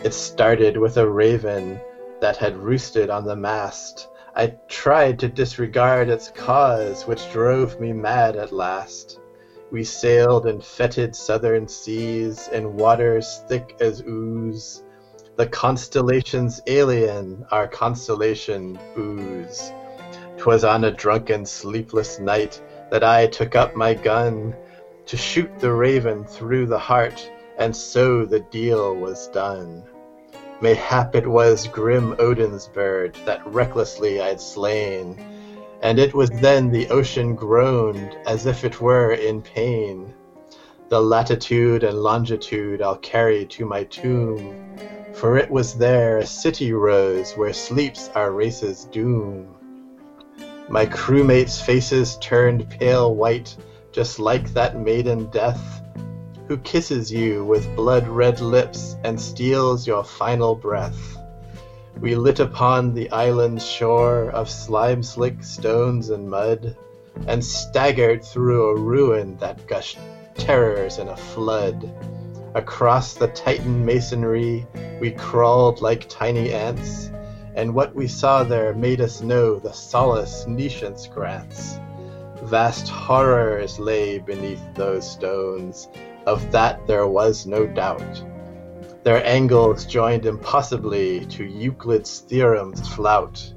It 0.03 0.13
started 0.13 0.77
with 0.77 0.97
a 0.97 1.09
raven 1.09 1.79
that 2.21 2.37
had 2.37 2.57
roosted 2.57 3.09
on 3.09 3.25
the 3.25 3.35
mast. 3.35 4.07
I 4.35 4.55
tried 4.67 5.19
to 5.19 5.27
disregard 5.27 6.09
its 6.09 6.31
cause, 6.31 7.05
which 7.05 7.31
drove 7.31 7.79
me 7.79 7.93
mad 7.93 8.35
at 8.35 8.51
last. 8.51 9.18
We 9.71 9.83
sailed 9.83 10.47
in 10.47 10.61
fetid 10.61 11.15
southern 11.15 11.67
seas, 11.67 12.47
in 12.51 12.75
waters 12.75 13.43
thick 13.47 13.75
as 13.79 14.01
ooze. 14.01 14.83
The 15.35 15.45
constellations 15.45 16.59
alien, 16.65 17.45
our 17.51 17.67
constellation 17.67 18.79
booze. 18.95 19.71
'Twas 20.37 20.63
on 20.63 20.85
a 20.85 20.91
drunken, 20.91 21.45
sleepless 21.45 22.19
night 22.19 22.59
that 22.89 23.03
I 23.03 23.27
took 23.27 23.55
up 23.55 23.75
my 23.75 23.93
gun 23.93 24.55
to 25.05 25.17
shoot 25.17 25.51
the 25.59 25.71
raven 25.71 26.23
through 26.23 26.65
the 26.65 26.79
heart, 26.79 27.29
and 27.59 27.75
so 27.75 28.25
the 28.25 28.39
deal 28.39 28.95
was 28.95 29.27
done. 29.27 29.83
Mayhap 30.61 31.13
it 31.13 31.27
was 31.27 31.67
grim 31.67 32.15
Odin's 32.17 32.67
bird 32.67 33.15
that 33.25 33.45
recklessly 33.45 34.19
I'd 34.19 34.41
slain 34.41 35.38
and 35.81 35.99
it 35.99 36.13
was 36.13 36.29
then 36.29 36.69
the 36.69 36.89
ocean 36.89 37.35
groaned 37.35 38.17
as 38.25 38.45
if 38.45 38.63
it 38.63 38.81
were 38.81 39.13
in 39.13 39.41
pain. 39.41 40.13
The 40.89 41.01
latitude 41.01 41.83
and 41.83 42.01
longitude 42.01 42.81
I'll 42.81 42.97
carry 42.97 43.45
to 43.45 43.65
my 43.65 43.83
tomb, 43.85 44.75
for 45.13 45.37
it 45.37 45.49
was 45.49 45.75
there 45.75 46.17
a 46.17 46.25
city 46.25 46.73
rose 46.73 47.33
where 47.33 47.53
sleeps 47.53 48.09
our 48.15 48.31
race's 48.31 48.85
doom. 48.85 49.55
My 50.67 50.85
crewmates' 50.85 51.61
faces 51.61 52.17
turned 52.17 52.69
pale 52.69 53.15
white, 53.15 53.55
just 53.91 54.19
like 54.19 54.53
that 54.53 54.77
maiden 54.77 55.29
death, 55.29 55.81
who 56.47 56.57
kisses 56.57 57.11
you 57.11 57.45
with 57.45 57.75
blood 57.75 58.07
red 58.07 58.41
lips 58.41 58.97
and 59.03 59.19
steals 59.19 59.85
your 59.85 60.03
final 60.03 60.55
breath. 60.55 61.18
We 62.01 62.15
lit 62.15 62.39
upon 62.39 62.93
the 62.93 63.11
island's 63.11 63.65
shore 63.65 64.29
of 64.29 64.49
slime 64.49 65.03
slick 65.03 65.43
stones 65.43 66.09
and 66.09 66.29
mud, 66.29 66.77
and 67.27 67.43
staggered 67.43 68.23
through 68.23 68.69
a 68.69 68.79
ruin 68.79 69.35
that 69.37 69.67
gushed 69.67 69.99
terrors 70.35 70.97
in 70.97 71.09
a 71.09 71.17
flood. 71.17 71.91
Across 72.55 73.15
the 73.15 73.27
Titan 73.27 73.85
masonry 73.85 74.65
we 75.01 75.11
crawled 75.11 75.81
like 75.81 76.07
tiny 76.07 76.53
ants, 76.53 77.11
and 77.55 77.75
what 77.75 77.93
we 77.93 78.07
saw 78.07 78.43
there 78.43 78.73
made 78.73 79.01
us 79.01 79.21
know 79.21 79.59
the 79.59 79.73
solace 79.73 80.47
Nescience 80.47 81.05
grants. 81.05 81.79
Vast 82.43 82.87
horrors 82.87 83.77
lay 83.77 84.19
beneath 84.19 84.63
those 84.73 85.09
stones, 85.09 85.89
of 86.25 86.49
that 86.53 86.87
there 86.87 87.07
was 87.07 87.45
no 87.45 87.67
doubt. 87.67 88.23
Their 89.09 89.25
angles 89.25 89.85
joined 89.85 90.27
impossibly 90.27 91.25
to 91.25 91.43
Euclid's 91.43 92.19
theorem's 92.19 92.87
flout. 92.89 93.53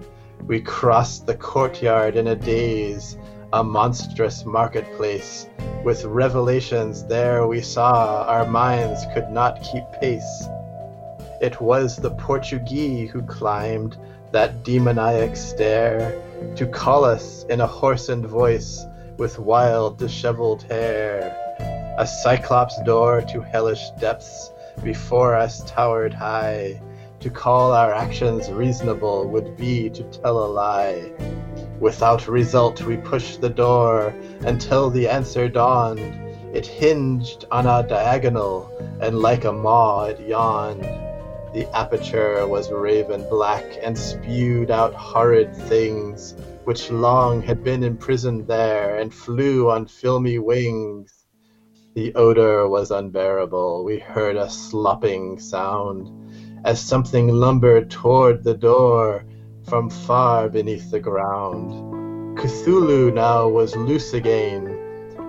We 0.47 0.63
crossed 0.63 1.27
the 1.27 1.35
courtyard 1.35 2.17
in 2.17 2.29
a 2.29 2.35
daze, 2.35 3.19
a 3.53 3.63
monstrous 3.63 4.47
marketplace. 4.47 5.47
With 5.85 6.07
revelations 6.07 7.05
there 7.05 7.47
we 7.47 7.61
saw 7.61 8.25
our 8.27 8.47
minds 8.47 9.05
could 9.13 9.29
not 9.29 9.63
keep 9.63 9.85
pace. 10.01 10.49
It 11.43 11.61
was 11.61 11.97
the 11.97 12.13
Portuguese 12.13 13.11
who 13.11 13.21
climbed 13.21 13.99
that 14.31 14.65
demoniac 14.65 15.37
stair 15.37 16.19
to 16.57 16.67
call 16.67 17.05
us 17.05 17.45
in 17.51 17.61
a 17.61 17.67
hoarsened 17.67 18.25
voice 18.25 18.87
with 19.19 19.39
wild 19.39 19.99
disheveled 19.99 20.63
hair. 20.63 21.37
A 21.99 22.07
cyclops 22.07 22.81
door 22.85 23.21
to 23.21 23.43
hellish 23.43 23.91
depths 24.01 24.51
before 24.83 25.35
us 25.35 25.63
towered 25.71 26.15
high. 26.15 26.81
To 27.21 27.31
call 27.31 27.73
our 27.73 27.95
actions 27.95 28.51
reasonable 28.51 29.29
would 29.29 29.57
be 29.57 29.89
to 29.91 30.03
tell 30.05 30.45
a 30.45 30.49
lie. 30.49 31.13
Without 31.79 32.27
result, 32.29 32.83
we 32.83 32.97
pushed 32.97 33.41
the 33.41 33.49
door 33.49 34.15
until 34.41 34.91
the 34.91 35.09
answer 35.09 35.49
dawned. 35.49 36.01
It 36.53 36.67
hinged 36.67 37.45
on 37.51 37.67
a 37.67 37.87
diagonal, 37.87 38.71
and 39.01 39.19
like 39.19 39.45
a 39.45 39.53
maw 39.53 40.05
it 40.05 40.21
yawned. 40.21 40.83
The 41.55 41.69
aperture 41.75 42.47
was 42.47 42.71
raven 42.71 43.29
black 43.29 43.65
and 43.83 43.97
spewed 43.97 44.71
out 44.71 44.95
horrid 44.95 45.55
things, 45.55 46.35
which 46.65 46.91
long 46.91 47.43
had 47.43 47.63
been 47.63 47.83
imprisoned 47.85 48.47
there 48.47 48.97
and 48.99 49.13
flew 49.13 49.71
on 49.71 49.87
filmy 49.87 50.39
wings. 50.39 51.22
The 51.95 52.15
odor 52.15 52.67
was 52.69 52.91
unbearable. 52.91 53.85
We 53.85 53.99
heard 53.99 54.37
a 54.37 54.49
slopping 54.49 55.39
sound 55.39 56.11
as 56.65 56.81
something 56.81 57.29
lumbered 57.29 57.91
toward 57.91 58.43
the 58.43 58.55
door 58.55 59.27
from 59.69 59.91
far 59.91 60.49
beneath 60.49 60.91
the 60.91 61.01
ground. 61.01 62.39
Cthulhu 62.39 63.13
now 63.13 63.47
was 63.47 63.77
loose 63.77 64.15
again 64.15 64.75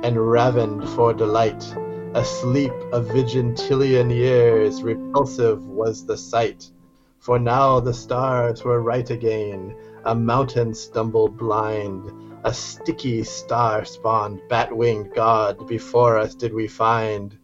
and 0.04 0.16
ravened 0.16 0.88
for 0.92 1.14
delight. 1.14 1.66
Asleep 2.14 2.72
of 2.94 3.08
Vigintillion 3.08 4.10
years, 4.10 4.84
repulsive 4.84 5.66
was 5.66 6.06
the 6.06 6.16
sight. 6.16 6.72
For 7.20 7.40
now 7.40 7.82
the 7.82 7.94
stars 7.94 8.64
were 8.64 8.82
right 8.82 9.10
again. 9.10 9.76
A 10.06 10.16
mountain 10.16 10.74
stumbled 10.74 11.38
blind 11.38 12.10
a 12.46 12.54
sticky 12.54 13.24
star-spawned 13.24 14.42
bat-winged 14.50 15.14
god 15.14 15.68
before 15.68 16.18
us 16.18 16.36
did 16.36 16.54
we 16.54 16.68
find, 16.68 17.38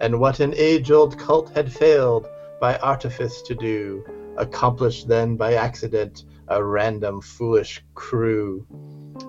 and 0.00 0.18
what 0.18 0.40
an 0.40 0.54
age-old 0.56 1.18
cult 1.18 1.50
had 1.50 1.70
failed 1.72 2.26
by 2.60 2.76
artifice 2.78 3.42
to 3.42 3.54
do, 3.54 4.04
accomplished 4.38 5.06
then 5.06 5.36
by 5.36 5.54
accident 5.54 6.24
a 6.48 6.64
random 6.64 7.20
foolish 7.20 7.84
crew. 7.94 8.66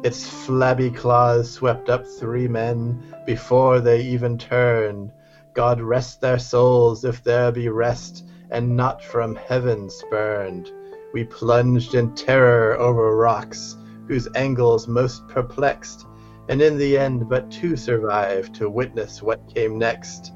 Its 0.03 0.27
flabby 0.45 0.89
claws 0.89 1.51
swept 1.51 1.89
up 1.89 2.07
three 2.07 2.47
men 2.47 3.13
before 3.25 3.81
they 3.81 4.01
even 4.01 4.37
turned. 4.37 5.11
God 5.53 5.81
rest 5.81 6.21
their 6.21 6.39
souls 6.39 7.03
if 7.03 7.23
there 7.23 7.51
be 7.51 7.67
rest, 7.67 8.25
and 8.51 8.77
not 8.77 9.03
from 9.03 9.35
heaven 9.35 9.89
spurned. 9.89 10.71
We 11.13 11.25
plunged 11.25 11.95
in 11.95 12.15
terror 12.15 12.77
over 12.77 13.15
rocks, 13.17 13.75
whose 14.09 14.27
angles 14.33 14.87
most 14.87 15.27
perplexed, 15.27 16.07
and 16.49 16.63
in 16.63 16.79
the 16.79 16.97
end 16.97 17.29
but 17.29 17.49
two 17.51 17.77
survived 17.77 18.55
to 18.55 18.67
witness 18.67 19.21
what 19.21 19.53
came 19.53 19.77
next. 19.77 20.33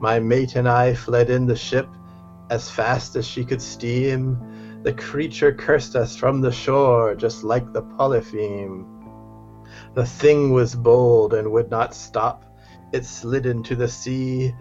My 0.00 0.18
mate 0.18 0.56
and 0.56 0.68
I 0.68 0.92
fled 0.92 1.30
in 1.30 1.46
the 1.46 1.54
ship 1.54 1.86
as 2.50 2.68
fast 2.68 3.14
as 3.14 3.24
she 3.24 3.44
could 3.44 3.62
steam. 3.62 4.82
The 4.82 4.92
creature 4.92 5.52
cursed 5.52 5.94
us 5.94 6.16
from 6.16 6.40
the 6.40 6.50
shore 6.50 7.14
just 7.14 7.44
like 7.44 7.72
the 7.72 7.82
Polypheme. 7.82 8.84
The 9.94 10.04
thing 10.04 10.52
was 10.52 10.74
bold 10.74 11.32
and 11.32 11.52
would 11.52 11.70
not 11.70 11.94
stop. 11.94 12.44
It 12.92 13.06
slid 13.06 13.46
into 13.46 13.76
the 13.76 13.88
sea. 13.88 14.52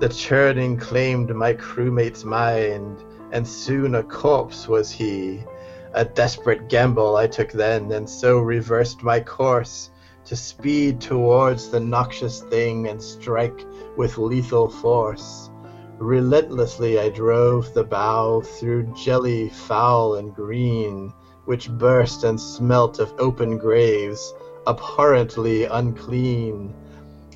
The 0.00 0.08
churning 0.08 0.76
claimed 0.76 1.32
my 1.34 1.54
crewmate's 1.54 2.24
mind, 2.24 3.04
and 3.30 3.46
soon 3.46 3.94
a 3.94 4.02
corpse 4.02 4.66
was 4.66 4.90
he. 4.90 5.44
A 5.94 6.04
desperate 6.04 6.68
gamble 6.68 7.16
I 7.16 7.26
took 7.26 7.50
then, 7.50 7.90
and 7.92 8.08
so 8.08 8.38
reversed 8.38 9.02
my 9.02 9.20
course 9.20 9.90
to 10.26 10.36
speed 10.36 11.00
towards 11.00 11.70
the 11.70 11.80
noxious 11.80 12.40
thing 12.42 12.86
and 12.88 13.02
strike 13.02 13.64
with 13.96 14.18
lethal 14.18 14.68
force. 14.68 15.50
Relentlessly 15.98 16.98
I 16.98 17.08
drove 17.08 17.72
the 17.72 17.84
bow 17.84 18.42
through 18.42 18.92
jelly 18.94 19.48
foul 19.48 20.16
and 20.16 20.34
green, 20.34 21.12
which 21.46 21.70
burst 21.70 22.22
and 22.24 22.38
smelt 22.38 22.98
of 22.98 23.14
open 23.18 23.56
graves, 23.56 24.34
abhorrently 24.66 25.64
unclean. 25.64 26.74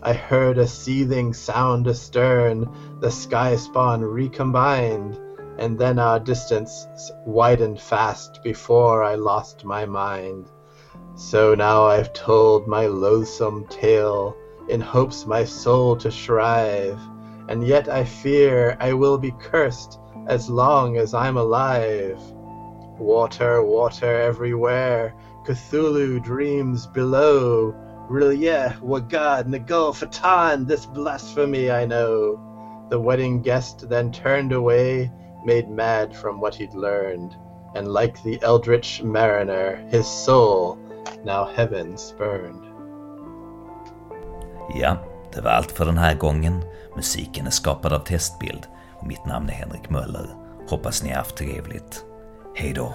I 0.03 0.13
heard 0.13 0.59
a 0.59 0.67
seething 0.67 1.33
sound 1.33 1.87
astern, 1.87 2.69
the 3.01 3.11
sky 3.11 3.57
spawn 3.57 4.03
recombined, 4.03 5.19
and 5.59 5.79
then 5.79 5.99
our 5.99 6.19
distance 6.19 6.87
widened 7.27 7.81
fast 7.81 8.43
before 8.43 9.03
I 9.03 9.15
lost 9.15 9.65
my 9.65 9.87
mind. 9.87 10.51
So 11.15 11.55
now 11.55 11.85
I've 11.85 12.13
told 12.13 12.67
my 12.67 12.87
loathsome 12.87 13.67
tale, 13.69 14.37
in 14.69 14.81
hopes 14.81 15.27
my 15.27 15.45
soul 15.45 15.97
to 15.97 16.11
shrive, 16.11 16.99
and 17.49 17.67
yet 17.67 17.89
I 17.89 18.05
fear 18.05 18.77
I 18.81 18.93
will 18.93 19.19
be 19.19 19.33
cursed 19.41 19.99
as 20.27 20.49
long 20.49 20.97
as 20.97 21.15
I'm 21.15 21.37
alive. 21.37 22.19
Water, 22.99 23.63
water 23.63 24.21
everywhere, 24.21 25.15
Cthulhu 25.45 26.23
dreams 26.23 26.87
below. 26.87 27.75
R'lyeh, 28.09 28.79
Wagad, 28.81 29.47
Nagul, 29.47 29.93
fhtagn, 29.93 30.67
this 30.67 30.87
blasphemy 30.87 31.71
I 31.71 31.85
know. 31.85 32.39
The 32.91 33.01
wedding 33.01 33.43
guest 33.43 33.89
then 33.89 34.13
turned 34.13 34.53
away, 34.53 35.11
made 35.45 35.69
mad 35.69 36.17
from 36.17 36.41
what 36.41 36.55
he'd 36.55 36.75
learned, 36.75 37.35
and 37.75 37.95
like 37.95 38.23
the 38.23 38.39
eldritch 38.43 39.03
mariner, 39.03 39.89
his 39.91 40.07
soul 40.07 40.77
now 41.25 41.49
heaven 41.57 41.99
spurned. 41.99 42.63
Ja, 44.75 44.97
det 45.35 45.41
var 45.41 45.51
allt 45.51 45.73
för 45.73 45.85
den 45.85 45.99
här 45.99 46.15
gången. 46.15 46.65
Musiken 46.97 47.47
är 47.47 47.51
skapad 47.51 47.93
av 47.93 47.99
Testbild 47.99 48.67
och 48.99 49.07
mitt 49.07 49.27
namn 49.27 49.49
är 49.49 49.53
Henrik 49.53 49.91
Möller. 49.91 50.37
Hoppas 50.69 51.03
ni 51.03 51.09
har 51.09 51.17
haft 51.17 51.37
trevligt. 51.37 52.05
Hej 52.55 52.73
då! 52.73 52.95